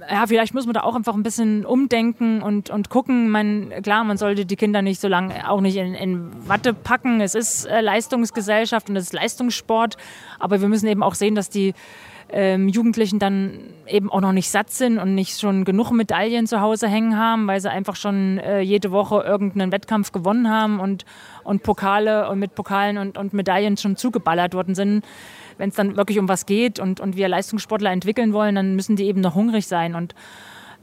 ja, 0.09 0.27
vielleicht 0.27 0.53
muss 0.53 0.65
man 0.65 0.73
da 0.73 0.83
auch 0.83 0.95
einfach 0.95 1.13
ein 1.13 1.23
bisschen 1.23 1.65
umdenken 1.65 2.41
und, 2.41 2.69
und 2.69 2.89
gucken. 2.89 3.29
Man, 3.29 3.71
klar, 3.81 4.03
man 4.03 4.17
sollte 4.17 4.45
die 4.45 4.55
Kinder 4.55 4.81
nicht 4.81 4.99
so 4.99 5.07
lange 5.07 5.49
auch 5.49 5.61
nicht 5.61 5.77
in, 5.77 5.93
in 5.93 6.31
Watte 6.47 6.73
packen. 6.73 7.21
Es 7.21 7.35
ist 7.35 7.65
äh, 7.65 7.81
Leistungsgesellschaft 7.81 8.89
und 8.89 8.95
es 8.95 9.05
ist 9.05 9.13
Leistungssport. 9.13 9.97
Aber 10.39 10.61
wir 10.61 10.67
müssen 10.67 10.87
eben 10.87 11.03
auch 11.03 11.15
sehen, 11.15 11.35
dass 11.35 11.49
die 11.49 11.73
ähm, 12.29 12.67
Jugendlichen 12.67 13.19
dann 13.19 13.59
eben 13.87 14.11
auch 14.11 14.21
noch 14.21 14.31
nicht 14.31 14.49
satt 14.49 14.71
sind 14.71 14.97
und 14.97 15.15
nicht 15.15 15.39
schon 15.39 15.63
genug 15.63 15.91
Medaillen 15.91 16.47
zu 16.47 16.61
Hause 16.61 16.87
hängen 16.87 17.17
haben, 17.17 17.47
weil 17.47 17.61
sie 17.61 17.69
einfach 17.69 17.95
schon 17.95 18.39
äh, 18.39 18.61
jede 18.61 18.91
Woche 18.91 19.21
irgendeinen 19.21 19.71
Wettkampf 19.71 20.11
gewonnen 20.11 20.49
haben 20.49 20.79
und, 20.79 21.05
und 21.43 21.63
Pokale 21.63 22.29
und 22.29 22.39
mit 22.39 22.55
Pokalen 22.55 22.97
und, 22.97 23.17
und 23.17 23.33
Medaillen 23.33 23.77
schon 23.77 23.95
zugeballert 23.95 24.53
worden 24.53 24.75
sind 24.75 25.05
wenn 25.57 25.69
es 25.69 25.75
dann 25.75 25.95
wirklich 25.95 26.19
um 26.19 26.27
was 26.27 26.45
geht 26.45 26.79
und, 26.79 26.99
und 26.99 27.15
wir 27.15 27.27
Leistungssportler 27.27 27.91
entwickeln 27.91 28.33
wollen, 28.33 28.55
dann 28.55 28.75
müssen 28.75 28.95
die 28.95 29.05
eben 29.05 29.21
noch 29.21 29.35
hungrig 29.35 29.67
sein. 29.67 29.95
Und 29.95 30.15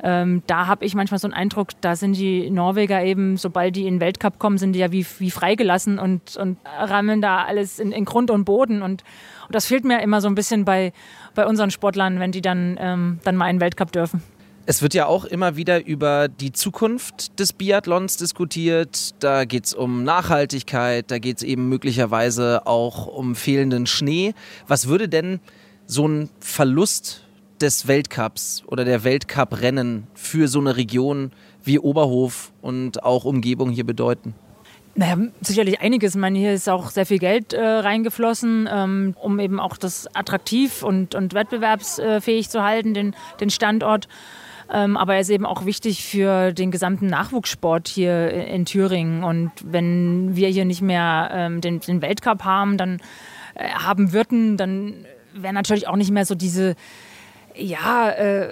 ähm, 0.03 0.43
da 0.49 0.67
habe 0.67 0.85
ich 0.85 0.95
manchmal 0.95 1.21
so 1.21 1.29
einen 1.29 1.35
Eindruck, 1.35 1.69
da 1.81 1.95
sind 1.95 2.17
die 2.17 2.51
Norweger 2.51 3.05
eben, 3.05 3.37
sobald 3.37 3.77
die 3.77 3.87
in 3.87 3.95
den 3.95 4.01
Weltcup 4.01 4.41
kommen, 4.41 4.59
sind 4.59 4.73
die 4.73 4.81
ja 4.81 4.91
wie, 4.91 5.07
wie 5.19 5.31
freigelassen 5.31 6.01
und, 6.01 6.37
und 6.37 6.59
rammeln 6.65 7.23
da 7.23 7.45
alles 7.45 7.79
in, 7.79 7.93
in 7.93 8.05
Grund 8.05 8.31
und 8.31 8.45
Boden. 8.45 8.83
Und, 8.83 9.05
und, 9.47 9.55
das 9.55 9.67
fehlt 9.67 9.85
mir 9.85 10.03
immer 10.03 10.21
so 10.21 10.27
ein 10.27 10.35
bisschen 10.35 10.65
bei, 10.65 10.93
bei 11.37 11.47
unseren 11.47 11.71
Sportlern, 11.71 12.19
wenn 12.19 12.33
die 12.33 12.43
dann, 12.43 12.77
ähm, 12.81 13.21
dann 13.23 13.37
mal 13.37 13.49
in 13.49 13.57
den 13.57 13.61
Weltcup 13.61 13.93
dürfen. 13.93 14.23
Es 14.67 14.83
wird 14.83 14.95
ja 14.95 15.07
auch 15.07 15.25
immer 15.25 15.57
wieder 15.57 15.85
über 15.87 16.29
die 16.29 16.53
Zukunft 16.53 17.39
des 17.39 17.53
Biathlons 17.53 18.17
diskutiert. 18.17 19.15
Da 19.21 19.45
geht 19.45 19.67
es 19.67 19.75
um 19.75 20.05
Nachhaltigkeit, 20.05 21.11
da 21.11 21.19
geht 21.19 21.39
es 21.39 21.43
eben 21.43 21.69
möglicherweise 21.69 22.67
auch 22.67 23.07
um 23.07 23.35
fehlenden 23.35 23.87
Schnee. 23.87 24.35
Was 24.67 24.89
würde 24.89 25.09
denn 25.09 25.41
so 25.87 26.07
ein 26.07 26.31
Verlust 26.41 27.25
des 27.63 27.87
Weltcups 27.87 28.65
oder 28.67 28.85
der 28.85 29.05
Weltcuprennen 29.05 30.07
für 30.15 30.49
so 30.49 30.59
eine 30.59 30.77
Region 30.77 31.31
wie 31.63 31.79
Oberhof 31.79 32.53
und 32.61 33.05
auch 33.05 33.25
Umgebung 33.25 33.71
hier 33.71 33.85
bedeuten? 33.85 34.35
Naja, 34.95 35.17
sicherlich 35.41 35.81
einiges. 35.81 36.15
Ich 36.15 36.21
meine, 36.21 36.39
hier 36.39 36.53
ist 36.53 36.69
auch 36.69 36.91
sehr 36.91 37.07
viel 37.07 37.19
Geld 37.19 37.55
äh, 37.55 37.63
reingeflossen, 37.63 38.69
ähm, 38.71 39.15
um 39.21 39.39
eben 39.39 39.59
auch 39.59 39.79
das 39.79 40.07
attraktiv 40.15 40.83
und, 40.83 41.15
und 41.15 41.33
wettbewerbsfähig 41.33 42.51
zu 42.51 42.63
halten, 42.63 42.93
den, 42.93 43.15
den 43.41 43.49
Standort. 43.49 44.09
Ähm, 44.71 44.97
aber 44.97 45.15
er 45.15 45.21
ist 45.21 45.31
eben 45.31 45.47
auch 45.47 45.65
wichtig 45.65 46.05
für 46.05 46.53
den 46.53 46.71
gesamten 46.71 47.07
Nachwuchssport 47.07 47.89
hier 47.89 48.31
in 48.31 48.65
Thüringen. 48.65 49.25
Und 49.25 49.53
wenn 49.65 50.37
wir 50.37 50.49
hier 50.49 50.65
nicht 50.65 50.83
mehr 50.83 51.31
ähm, 51.33 51.61
den, 51.61 51.81
den, 51.81 52.03
Weltcup 52.03 52.45
haben, 52.45 52.77
dann 52.77 53.01
äh, 53.55 53.69
haben 53.71 54.13
würden, 54.13 54.57
dann 54.57 55.07
wäre 55.35 55.55
natürlich 55.55 55.89
auch 55.89 55.97
nicht 55.97 56.11
mehr 56.11 56.27
so 56.27 56.35
diese, 56.35 56.75
ja, 57.57 58.11
äh, 58.11 58.49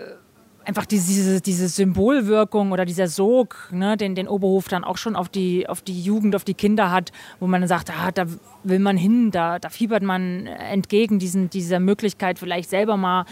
einfach 0.64 0.86
diese, 0.86 1.40
diese 1.40 1.68
Symbolwirkung 1.68 2.72
oder 2.72 2.84
dieser 2.84 3.08
Sog, 3.08 3.68
ne, 3.72 3.96
den, 3.96 4.14
den 4.14 4.28
Oberhof 4.28 4.68
dann 4.68 4.84
auch 4.84 4.98
schon 4.98 5.16
auf 5.16 5.28
die, 5.28 5.68
auf 5.68 5.82
die 5.82 6.00
Jugend, 6.00 6.36
auf 6.36 6.44
die 6.44 6.54
Kinder 6.54 6.90
hat, 6.90 7.12
wo 7.40 7.46
man 7.46 7.66
sagt, 7.66 7.90
ah, 7.90 8.10
da 8.12 8.26
will 8.62 8.78
man 8.78 8.96
hin, 8.96 9.30
da, 9.30 9.58
da 9.58 9.68
fiebert 9.68 10.02
man 10.02 10.46
entgegen 10.46 11.18
diesen, 11.18 11.50
dieser 11.50 11.80
Möglichkeit, 11.80 12.38
vielleicht 12.38 12.70
selber 12.70 12.96
mal 12.96 13.24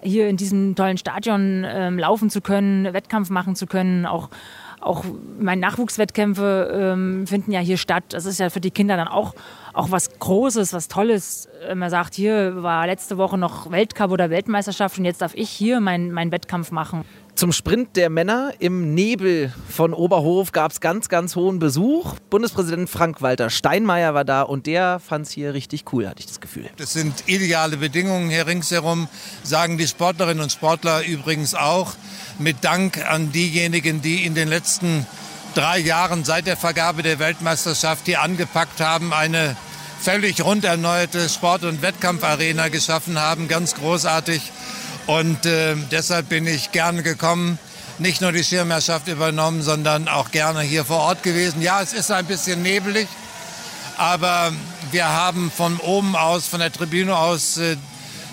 hier 0.00 0.28
in 0.28 0.36
diesem 0.36 0.74
tollen 0.74 0.96
Stadion 0.96 1.64
ähm, 1.66 1.98
laufen 1.98 2.30
zu 2.30 2.40
können, 2.40 2.92
Wettkampf 2.92 3.30
machen 3.30 3.54
zu 3.54 3.66
können, 3.66 4.06
auch 4.06 4.30
auch 4.80 5.04
meine 5.38 5.60
Nachwuchswettkämpfe 5.60 6.70
ähm, 6.72 7.26
finden 7.26 7.52
ja 7.52 7.60
hier 7.60 7.76
statt. 7.76 8.04
Das 8.10 8.24
ist 8.24 8.40
ja 8.40 8.50
für 8.50 8.60
die 8.60 8.70
Kinder 8.70 8.96
dann 8.96 9.08
auch, 9.08 9.34
auch 9.72 9.90
was 9.90 10.18
Großes, 10.18 10.72
was 10.72 10.88
Tolles. 10.88 11.48
Man 11.74 11.90
sagt, 11.90 12.14
hier 12.14 12.62
war 12.62 12.86
letzte 12.86 13.18
Woche 13.18 13.36
noch 13.36 13.70
Weltcup 13.70 14.10
oder 14.10 14.30
Weltmeisterschaft 14.30 14.98
und 14.98 15.04
jetzt 15.04 15.20
darf 15.20 15.34
ich 15.34 15.50
hier 15.50 15.80
meinen 15.80 16.12
mein 16.12 16.32
Wettkampf 16.32 16.70
machen. 16.70 17.04
Zum 17.34 17.52
Sprint 17.52 17.96
der 17.96 18.10
Männer 18.10 18.52
im 18.58 18.94
Nebel 18.94 19.52
von 19.68 19.94
Oberhof 19.94 20.52
gab 20.52 20.72
es 20.72 20.80
ganz, 20.80 21.08
ganz 21.08 21.36
hohen 21.36 21.58
Besuch. 21.58 22.16
Bundespräsident 22.28 22.90
Frank-Walter 22.90 23.48
Steinmeier 23.48 24.12
war 24.12 24.24
da 24.24 24.42
und 24.42 24.66
der 24.66 24.98
fand 24.98 25.26
es 25.26 25.32
hier 25.32 25.54
richtig 25.54 25.84
cool, 25.92 26.06
hatte 26.06 26.20
ich 26.20 26.26
das 26.26 26.40
Gefühl. 26.40 26.68
Das 26.76 26.92
sind 26.92 27.24
ideale 27.26 27.78
Bedingungen 27.78 28.28
hier 28.28 28.46
ringsherum, 28.46 29.08
sagen 29.42 29.78
die 29.78 29.86
Sportlerinnen 29.86 30.42
und 30.42 30.52
Sportler 30.52 31.04
übrigens 31.06 31.54
auch. 31.54 31.94
Mit 32.38 32.58
Dank 32.62 33.06
an 33.08 33.32
diejenigen, 33.32 34.02
die 34.02 34.24
in 34.24 34.34
den 34.34 34.48
letzten 34.48 35.06
drei 35.54 35.78
Jahren 35.78 36.24
seit 36.24 36.46
der 36.46 36.56
Vergabe 36.56 37.02
der 37.02 37.18
Weltmeisterschaft 37.18 38.06
hier 38.06 38.22
angepackt 38.22 38.80
haben, 38.80 39.12
eine 39.12 39.56
völlig 40.00 40.42
rund 40.44 40.64
erneuerte 40.64 41.28
Sport- 41.28 41.64
und 41.64 41.82
Wettkampfarena 41.82 42.68
geschaffen 42.68 43.18
haben. 43.18 43.48
Ganz 43.48 43.74
großartig. 43.74 44.52
Und 45.10 45.44
äh, 45.44 45.74
deshalb 45.90 46.28
bin 46.28 46.46
ich 46.46 46.70
gerne 46.70 47.02
gekommen, 47.02 47.58
nicht 47.98 48.20
nur 48.20 48.30
die 48.30 48.44
Schirmherrschaft 48.44 49.08
übernommen, 49.08 49.60
sondern 49.60 50.06
auch 50.06 50.30
gerne 50.30 50.60
hier 50.60 50.84
vor 50.84 50.98
Ort 50.98 51.24
gewesen. 51.24 51.62
Ja, 51.62 51.82
es 51.82 51.92
ist 51.92 52.12
ein 52.12 52.26
bisschen 52.26 52.62
nebelig, 52.62 53.08
aber 53.98 54.52
wir 54.92 55.08
haben 55.08 55.50
von 55.50 55.78
oben 55.78 56.14
aus, 56.14 56.46
von 56.46 56.60
der 56.60 56.70
Tribüne 56.70 57.16
aus, 57.16 57.58
äh, 57.58 57.76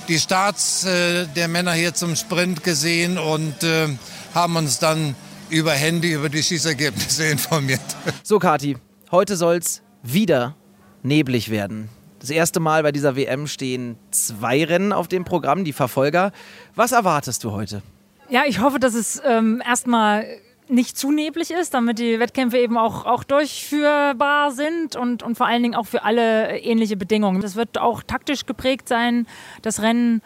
die 0.07 0.19
Starts 0.19 0.83
äh, 0.83 1.25
der 1.35 1.47
Männer 1.47 1.73
hier 1.73 1.95
zum 1.95 2.15
Sprint 2.15 2.63
gesehen 2.63 3.17
und 3.17 3.63
äh, 3.63 3.87
haben 4.35 4.55
uns 4.55 4.77
dann 4.77 5.15
über 5.49 5.71
Handy 5.71 6.11
über 6.11 6.29
die 6.29 6.43
Schießergebnisse 6.43 7.25
informiert. 7.31 7.81
So, 8.21 8.37
Kati, 8.37 8.77
heute 9.09 9.35
soll 9.35 9.55
es 9.55 9.81
wieder 10.03 10.55
neblig 11.01 11.49
werden. 11.49 11.89
Das 12.19 12.29
erste 12.29 12.59
Mal 12.59 12.83
bei 12.83 12.91
dieser 12.91 13.15
WM 13.15 13.47
stehen 13.47 13.97
zwei 14.11 14.63
Rennen 14.63 14.91
auf 14.91 15.07
dem 15.07 15.23
Programm, 15.23 15.63
die 15.63 15.73
Verfolger. 15.73 16.31
Was 16.75 16.91
erwartest 16.91 17.43
du 17.43 17.51
heute? 17.51 17.81
Ja, 18.29 18.43
ich 18.45 18.59
hoffe, 18.59 18.79
dass 18.79 18.95
es 18.95 19.21
ähm, 19.25 19.61
erstmal 19.65 20.25
nicht 20.69 20.97
zu 20.97 21.11
neblig 21.11 21.51
ist, 21.51 21.73
damit 21.73 21.99
die 21.99 22.19
Wettkämpfe 22.19 22.57
eben 22.57 22.77
auch, 22.77 23.05
auch 23.05 23.23
durchführbar 23.23 24.51
sind 24.51 24.95
und, 24.95 25.23
und 25.23 25.37
vor 25.37 25.47
allen 25.47 25.63
Dingen 25.63 25.75
auch 25.75 25.85
für 25.85 26.03
alle 26.03 26.59
ähnliche 26.59 26.97
Bedingungen. 26.97 27.41
Das 27.41 27.55
wird 27.55 27.77
auch 27.77 28.03
taktisch 28.03 28.45
geprägt 28.45 28.87
sein, 28.87 29.27
das 29.61 29.81
Rennen. 29.81 30.21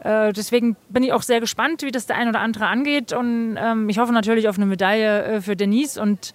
Äh, 0.00 0.32
deswegen 0.32 0.76
bin 0.88 1.02
ich 1.04 1.12
auch 1.12 1.22
sehr 1.22 1.40
gespannt, 1.40 1.82
wie 1.82 1.92
das 1.92 2.06
der 2.06 2.16
ein 2.16 2.28
oder 2.28 2.40
andere 2.40 2.66
angeht. 2.66 3.12
Und 3.12 3.56
ähm, 3.56 3.88
ich 3.88 3.98
hoffe 3.98 4.12
natürlich 4.12 4.48
auf 4.48 4.56
eine 4.56 4.66
Medaille 4.66 5.24
äh, 5.24 5.40
für 5.40 5.54
Denise 5.54 6.00
und 6.00 6.34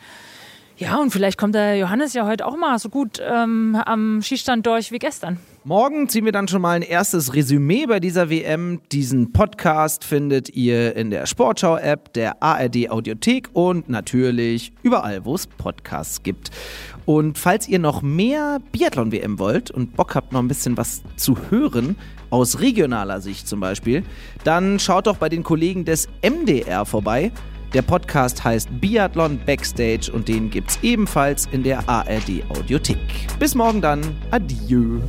ja, 0.79 0.97
und 0.97 1.11
vielleicht 1.11 1.37
kommt 1.37 1.55
der 1.55 1.77
Johannes 1.77 2.13
ja 2.13 2.25
heute 2.25 2.45
auch 2.45 2.55
mal 2.55 2.79
so 2.79 2.87
gut 2.89 3.21
ähm, 3.21 3.77
am 3.85 4.21
Schießstand 4.21 4.65
durch 4.65 4.91
wie 4.91 4.99
gestern. 4.99 5.37
Morgen 5.65 6.07
ziehen 6.07 6.23
wir 6.23 6.31
dann 6.31 6.47
schon 6.47 6.61
mal 6.61 6.77
ein 6.77 6.81
erstes 6.81 7.35
Resümee 7.35 7.85
bei 7.85 7.99
dieser 7.99 8.29
WM. 8.29 8.79
Diesen 8.93 9.33
Podcast 9.33 10.05
findet 10.05 10.49
ihr 10.55 10.95
in 10.95 11.09
der 11.11 11.25
Sportschau-App, 11.25 12.13
der 12.13 12.41
ARD-Audiothek 12.41 13.49
und 13.51 13.89
natürlich 13.89 14.71
überall, 14.81 15.25
wo 15.25 15.35
es 15.35 15.47
Podcasts 15.47 16.23
gibt. 16.23 16.49
Und 17.05 17.37
falls 17.37 17.67
ihr 17.67 17.79
noch 17.79 18.01
mehr 18.01 18.59
Biathlon-WM 18.71 19.37
wollt 19.37 19.71
und 19.71 19.97
Bock 19.97 20.15
habt, 20.15 20.31
noch 20.31 20.39
ein 20.39 20.47
bisschen 20.47 20.77
was 20.77 21.01
zu 21.17 21.35
hören, 21.49 21.97
aus 22.29 22.61
regionaler 22.61 23.19
Sicht 23.19 23.47
zum 23.47 23.59
Beispiel, 23.59 24.03
dann 24.45 24.79
schaut 24.79 25.07
doch 25.07 25.17
bei 25.17 25.27
den 25.27 25.43
Kollegen 25.43 25.83
des 25.83 26.07
MDR 26.21 26.85
vorbei. 26.85 27.33
Der 27.73 27.83
Podcast 27.83 28.43
heißt 28.43 28.67
Biathlon 28.81 29.39
Backstage 29.45 30.11
und 30.11 30.27
den 30.27 30.49
gibt's 30.49 30.79
ebenfalls 30.81 31.47
in 31.51 31.61
der 31.61 31.87
ARD 31.87 32.43
Audiothek. 32.49 32.97
Bis 33.37 33.53
morgen 33.53 33.79
dann. 33.79 34.01
Adieu. 34.31 35.01